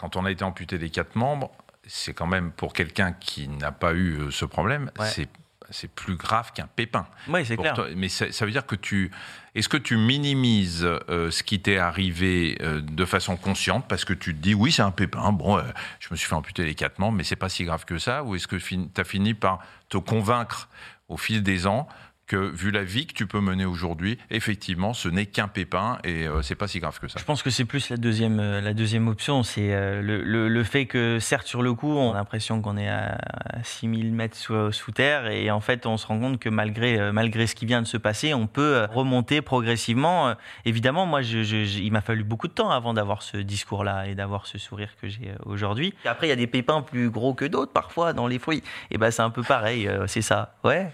Quand 0.00 0.16
on 0.16 0.24
a 0.24 0.30
été 0.32 0.42
amputé 0.42 0.76
des 0.76 0.90
quatre 0.90 1.14
membres, 1.14 1.52
c'est 1.86 2.14
quand 2.14 2.26
même 2.26 2.50
pour 2.50 2.72
quelqu'un 2.72 3.12
qui 3.12 3.46
n'a 3.46 3.70
pas 3.70 3.94
eu 3.94 4.32
ce 4.32 4.44
problème, 4.44 4.90
c'est 5.04 5.28
c'est 5.70 5.90
plus 5.90 6.16
grave 6.16 6.52
qu'un 6.52 6.66
pépin. 6.66 7.06
Oui, 7.28 7.44
c'est 7.46 7.56
clair. 7.56 7.74
mais 7.96 8.08
ça, 8.08 8.26
veut 8.44 8.50
dire 8.50 8.66
que 8.66 8.76
tu. 8.76 9.10
Est-ce 9.54 9.68
que 9.68 9.76
tu 9.76 9.96
minimises 9.96 10.84
euh, 10.84 11.30
ce 11.30 11.42
qui 11.42 11.60
t'est 11.60 11.78
arrivé 11.78 12.58
euh, 12.60 12.80
de 12.80 13.04
façon 13.04 13.36
consciente 13.36 13.86
parce 13.88 14.04
que 14.04 14.12
tu 14.12 14.34
te 14.34 14.40
dis 14.40 14.54
oui, 14.54 14.70
c'est 14.72 14.82
un 14.82 14.90
pépin, 14.90 15.32
bon, 15.32 15.58
euh, 15.58 15.62
je 15.98 16.08
me 16.10 16.16
suis 16.16 16.28
fait 16.28 16.34
amputer 16.34 16.64
les 16.64 16.74
quatre 16.74 16.98
membres, 16.98 17.16
mais 17.16 17.24
c'est 17.24 17.36
pas 17.36 17.48
si 17.48 17.64
grave 17.64 17.84
que 17.84 17.98
ça 17.98 18.22
Ou 18.22 18.36
est-ce 18.36 18.46
que 18.46 18.56
tu 18.56 18.78
as 18.96 19.04
fini 19.04 19.34
par 19.34 19.60
te 19.88 19.96
convaincre 19.96 20.68
au 21.08 21.16
fil 21.16 21.42
des 21.42 21.66
ans 21.66 21.88
que 22.30 22.36
vu 22.36 22.70
la 22.70 22.84
vie 22.84 23.08
que 23.08 23.12
tu 23.12 23.26
peux 23.26 23.40
mener 23.40 23.64
aujourd'hui, 23.64 24.16
effectivement, 24.30 24.94
ce 24.94 25.08
n'est 25.08 25.26
qu'un 25.26 25.48
pépin 25.48 25.98
et 26.04 26.28
euh, 26.28 26.42
c'est 26.42 26.54
pas 26.54 26.68
si 26.68 26.78
grave 26.78 27.00
que 27.00 27.08
ça. 27.08 27.18
Je 27.18 27.24
pense 27.24 27.42
que 27.42 27.50
c'est 27.50 27.64
plus 27.64 27.90
la 27.90 27.96
deuxième, 27.96 28.38
euh, 28.38 28.60
la 28.60 28.72
deuxième 28.72 29.08
option, 29.08 29.42
c'est 29.42 29.74
euh, 29.74 30.00
le, 30.00 30.62
fait 30.62 30.86
que 30.86 31.18
certes 31.18 31.48
sur 31.48 31.60
le 31.60 31.74
coup, 31.74 31.90
on 31.90 32.12
a 32.12 32.14
l'impression 32.14 32.62
qu'on 32.62 32.76
est 32.76 32.88
à 32.88 33.18
6000 33.64 34.12
mètres 34.12 34.36
sous, 34.36 34.70
sous, 34.70 34.92
terre 34.92 35.26
et 35.26 35.50
en 35.50 35.58
fait 35.58 35.86
on 35.86 35.96
se 35.96 36.06
rend 36.06 36.20
compte 36.20 36.38
que 36.38 36.48
malgré, 36.48 37.10
malgré 37.10 37.48
ce 37.48 37.56
qui 37.56 37.66
vient 37.66 37.82
de 37.82 37.86
se 37.88 37.96
passer, 37.96 38.32
on 38.32 38.46
peut 38.46 38.86
remonter 38.92 39.42
progressivement. 39.42 40.34
Évidemment, 40.64 41.06
moi, 41.06 41.22
il 41.22 41.90
m'a 41.90 42.00
fallu 42.00 42.22
beaucoup 42.22 42.46
de 42.46 42.52
temps 42.52 42.70
avant 42.70 42.94
d'avoir 42.94 43.22
ce 43.22 43.38
discours-là 43.38 44.06
et 44.06 44.14
d'avoir 44.14 44.46
ce 44.46 44.56
sourire 44.56 44.90
que 45.02 45.08
j'ai 45.08 45.32
aujourd'hui. 45.46 45.94
Après, 46.04 46.28
il 46.28 46.30
y 46.30 46.32
a 46.32 46.36
des 46.36 46.46
pépins 46.46 46.82
plus 46.82 47.10
gros 47.10 47.34
que 47.34 47.44
d'autres 47.44 47.72
parfois 47.72 48.12
dans 48.12 48.28
les 48.28 48.38
fruits. 48.38 48.62
Et 48.92 48.98
ben 48.98 49.10
c'est 49.10 49.22
un 49.22 49.30
peu 49.30 49.42
pareil, 49.42 49.90
c'est 50.06 50.22
ça. 50.22 50.54
Ouais. 50.62 50.92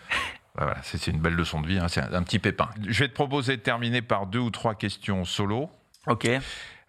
Voilà, 0.57 0.77
c'est 0.83 1.07
une 1.09 1.19
belle 1.19 1.35
leçon 1.35 1.61
de 1.61 1.67
vie, 1.67 1.79
hein, 1.79 1.89
c'est 1.89 2.01
un, 2.01 2.23
petit 2.23 2.39
pépin. 2.39 2.71
Je 2.87 3.01
vais 3.01 3.09
te 3.09 3.15
proposer 3.15 3.57
de 3.57 3.63
terminer 3.63 4.01
par 4.01 4.27
deux 4.27 4.39
ou 4.39 4.51
trois 4.51 4.75
questions 4.75 5.25
solo. 5.25 5.71
Ok. 6.07 6.29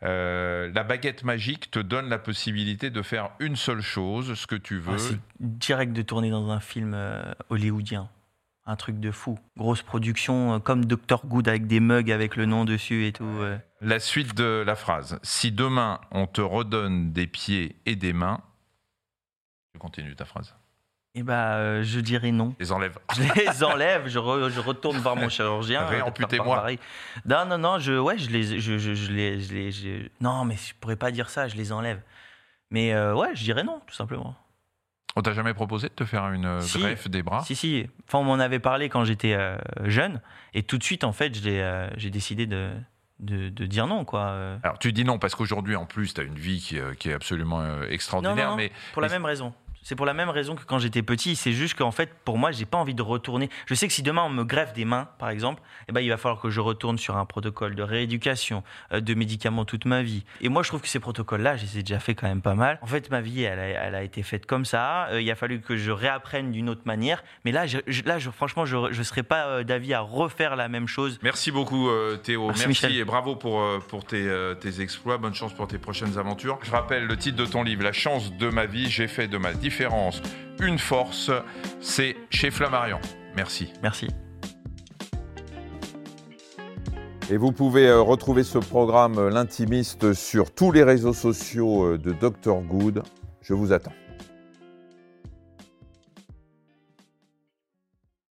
Euh, 0.04 0.72
la 0.74 0.84
baguette 0.84 1.24
magique 1.24 1.72
te 1.72 1.80
donne 1.80 2.08
la 2.08 2.20
possibilité 2.20 2.90
de 2.92 3.02
faire 3.02 3.32
une 3.40 3.56
seule 3.56 3.82
chose, 3.82 4.36
ce 4.36 4.48
que 4.48 4.56
tu 4.56 4.78
veux. 4.78 4.94
Ah, 4.94 5.00
c'est 5.00 5.20
direct 5.40 5.92
de 5.92 6.02
tourner 6.02 6.30
dans 6.30 6.50
un 6.50 6.60
film 6.60 6.94
euh, 6.94 7.34
hollywoodien. 7.50 8.10
Un 8.66 8.76
truc 8.76 9.00
de 9.00 9.12
fou. 9.12 9.40
Grosse 9.58 9.82
production, 9.82 10.56
euh, 10.56 10.60
comme 10.60 10.86
Dr. 10.86 11.26
Good 11.26 11.48
avec 11.48 11.68
des 11.68 11.80
mugs 11.80 12.12
avec 12.12 12.36
le 12.36 12.46
nom 12.46 12.64
dessus 12.64 13.08
et 13.08 13.12
tout. 13.12 13.28
La 13.82 14.00
suite 14.00 14.36
de 14.36 14.64
la 14.66 14.76
phrase. 14.76 15.20
Si 15.24 15.52
demain 15.52 16.00
on 16.12 16.28
te 16.28 16.42
redonne 16.42 17.12
des 17.12 17.28
pieds 17.28 17.76
et 17.86 17.96
des 17.96 18.14
mains. 18.14 18.40
Je 19.74 19.80
continue 19.80 20.16
ta 20.16 20.26
phrase. 20.26 20.56
Eh 21.20 21.24
ben, 21.24 21.34
euh, 21.34 21.84
je 21.84 22.00
dirais 22.00 22.32
non. 22.32 22.54
Les 22.60 22.72
enlève. 22.72 23.00
Je 23.16 23.24
les 23.24 23.64
enlève, 23.64 24.08
je, 24.08 24.20
retourne 24.20 24.98
voir 24.98 25.16
mon 25.16 25.30
chirurgien. 25.30 25.84
Réamputez-moi. 25.88 26.68
Non, 27.26 27.46
non, 27.48 27.58
non, 27.58 27.80
je, 27.80 27.94
ouais, 27.94 28.20
je 28.20 28.30
les, 28.30 28.60
je, 28.60 28.78
je, 28.78 29.12
les, 29.12 29.42
je 29.42 29.54
les 29.54 30.12
non, 30.22 30.46
mais 30.46 30.56
je 30.58 30.76
pourrais 30.80 30.96
pas 30.96 31.10
dire 31.10 31.32
ça, 31.32 31.48
je 31.48 31.56
les 31.56 31.72
enlève. 31.72 32.00
Mais 32.70 32.94
euh, 32.94 33.16
ouais, 33.16 33.30
je 33.34 33.44
dirais 33.44 33.64
non, 33.64 33.82
tout 33.88 33.96
simplement. 33.96 34.36
On 35.16 35.24
t'a 35.24 35.34
jamais 35.34 35.56
proposé 35.56 35.90
de 35.90 35.94
te 35.94 36.06
faire 36.06 36.30
une 36.30 36.46
euh, 36.46 36.62
greffe 36.76 37.08
des 37.08 37.24
bras? 37.24 37.42
Si, 37.44 37.56
si. 37.56 37.88
Enfin, 38.08 38.20
on 38.20 38.24
m'en 38.24 38.36
avait 38.36 38.60
parlé 38.60 38.88
quand 38.88 39.04
j'étais 39.04 39.36
jeune, 39.86 40.22
et 40.54 40.62
tout 40.62 40.78
de 40.78 40.84
suite, 40.84 41.04
en 41.04 41.14
fait, 41.14 41.34
j'ai 41.34 42.10
décidé 42.12 42.46
de, 42.46 42.70
de, 43.18 43.66
dire 43.66 43.88
non. 43.88 44.06
Quoi. 44.06 44.60
Alors 44.62 44.78
tu 44.78 44.94
dis 44.94 45.04
non 45.04 45.18
parce 45.18 45.34
qu'aujourd'hui 45.34 45.76
en 45.76 45.88
plus 45.88 46.14
tu 46.14 46.22
as 46.22 46.24
une 46.24 46.38
vie 46.38 46.60
qui, 46.62 46.78
qui 47.00 47.10
est 47.10 47.14
absolument 47.14 47.82
extraordinaire. 47.90 48.52
Non, 48.52 48.56
mais 48.56 48.72
pour 48.94 49.02
la 49.02 49.10
même 49.10 49.26
raison. 49.26 49.52
C'est 49.88 49.96
pour 49.96 50.06
la 50.06 50.14
même 50.14 50.30
raison 50.30 50.54
que 50.56 50.66
quand 50.66 50.80
j'étais 50.80 51.02
petit. 51.02 51.38
C'est 51.38 51.54
juste 51.54 51.76
qu'en 51.76 51.92
fait, 51.92 52.14
pour 52.26 52.38
moi, 52.38 52.52
j'ai 52.52 52.66
pas 52.66 52.78
envie 52.78 52.94
de 52.94 53.02
retourner. 53.02 53.50
Je 53.68 53.74
sais 53.74 53.88
que 53.88 53.94
si 53.94 54.04
demain 54.04 54.24
on 54.24 54.30
me 54.30 54.44
greffe 54.44 54.74
des 54.74 54.84
mains, 54.84 55.08
par 55.18 55.30
exemple, 55.30 55.62
eh 55.88 55.94
ben, 55.94 56.02
il 56.02 56.10
va 56.10 56.18
falloir 56.18 56.42
que 56.42 56.50
je 56.50 56.60
retourne 56.60 56.98
sur 56.98 57.16
un 57.16 57.24
protocole 57.24 57.74
de 57.74 57.84
rééducation, 57.84 58.66
euh, 58.92 59.00
de 59.00 59.14
médicaments 59.14 59.64
toute 59.64 59.86
ma 59.86 60.04
vie. 60.04 60.26
Et 60.42 60.50
moi, 60.50 60.62
je 60.62 60.68
trouve 60.68 60.82
que 60.82 60.90
ces 60.90 61.00
protocoles-là, 61.00 61.56
je 61.56 61.64
les 61.64 61.78
ai 61.80 61.84
déjà 61.84 62.00
fait 62.00 62.16
quand 62.16 62.28
même 62.28 62.42
pas 62.42 62.54
mal. 62.54 62.80
En 62.82 62.86
fait, 62.86 63.10
ma 63.12 63.22
vie, 63.22 63.44
elle 63.44 63.60
a, 63.60 63.64
elle 63.64 63.96
a 63.96 64.04
été 64.04 64.24
faite 64.24 64.46
comme 64.46 64.66
ça. 64.66 65.08
Euh, 65.08 65.22
il 65.22 65.32
a 65.32 65.36
fallu 65.36 65.62
que 65.62 65.78
je 65.78 65.92
réapprenne 65.92 66.52
d'une 66.52 66.68
autre 66.68 66.84
manière. 66.84 67.24
Mais 67.46 67.54
là, 67.54 67.66
je, 67.66 67.78
là 68.04 68.20
je, 68.20 68.30
franchement, 68.30 68.66
je 68.66 68.90
ne 68.90 69.04
serais 69.04 69.24
pas 69.24 69.48
euh, 69.48 69.64
d'avis 69.64 69.94
à 69.94 70.02
refaire 70.02 70.58
la 70.58 70.68
même 70.68 70.90
chose. 70.90 71.18
Merci 71.24 71.50
beaucoup, 71.50 71.90
Théo. 72.24 72.52
Merci, 72.58 72.88
et 72.88 73.06
bravo 73.06 73.38
pour, 73.38 73.64
pour 73.88 74.04
tes, 74.04 74.30
tes 74.60 74.82
exploits. 74.82 75.18
Bonne 75.18 75.34
chance 75.34 75.54
pour 75.54 75.70
tes 75.70 75.78
prochaines 75.78 76.18
aventures. 76.18 76.60
Je 76.64 76.72
rappelle 76.72 77.06
le 77.06 77.16
titre 77.16 77.38
de 77.38 77.46
ton 77.46 77.64
livre, 77.64 77.84
La 77.84 77.94
chance 77.94 78.34
de 78.34 78.50
ma 78.50 78.66
vie. 78.66 78.90
J'ai 78.90 79.08
fait 79.08 79.30
de 79.30 79.38
ma 79.38 79.54
différence 79.54 79.77
une 80.60 80.80
force, 80.80 81.32
c'est 81.80 82.16
chez 82.30 82.52
Flammarion. 82.52 83.00
Merci. 83.36 83.72
Merci. 83.84 84.08
Et 87.30 87.38
vous 87.38 87.52
pouvez 87.52 87.88
euh, 87.88 88.02
retrouver 88.02 88.44
ce 88.44 88.58
programme 88.58 89.18
euh, 89.18 89.30
L'intimiste 89.30 90.14
sur 90.14 90.54
tous 90.54 90.72
les 90.72 90.84
réseaux 90.84 91.14
sociaux 91.14 91.84
euh, 91.84 91.98
de 91.98 92.14
Dr 92.14 92.62
Good. 92.62 93.04
Je 93.42 93.54
vous 93.54 93.74
attends. 93.74 93.92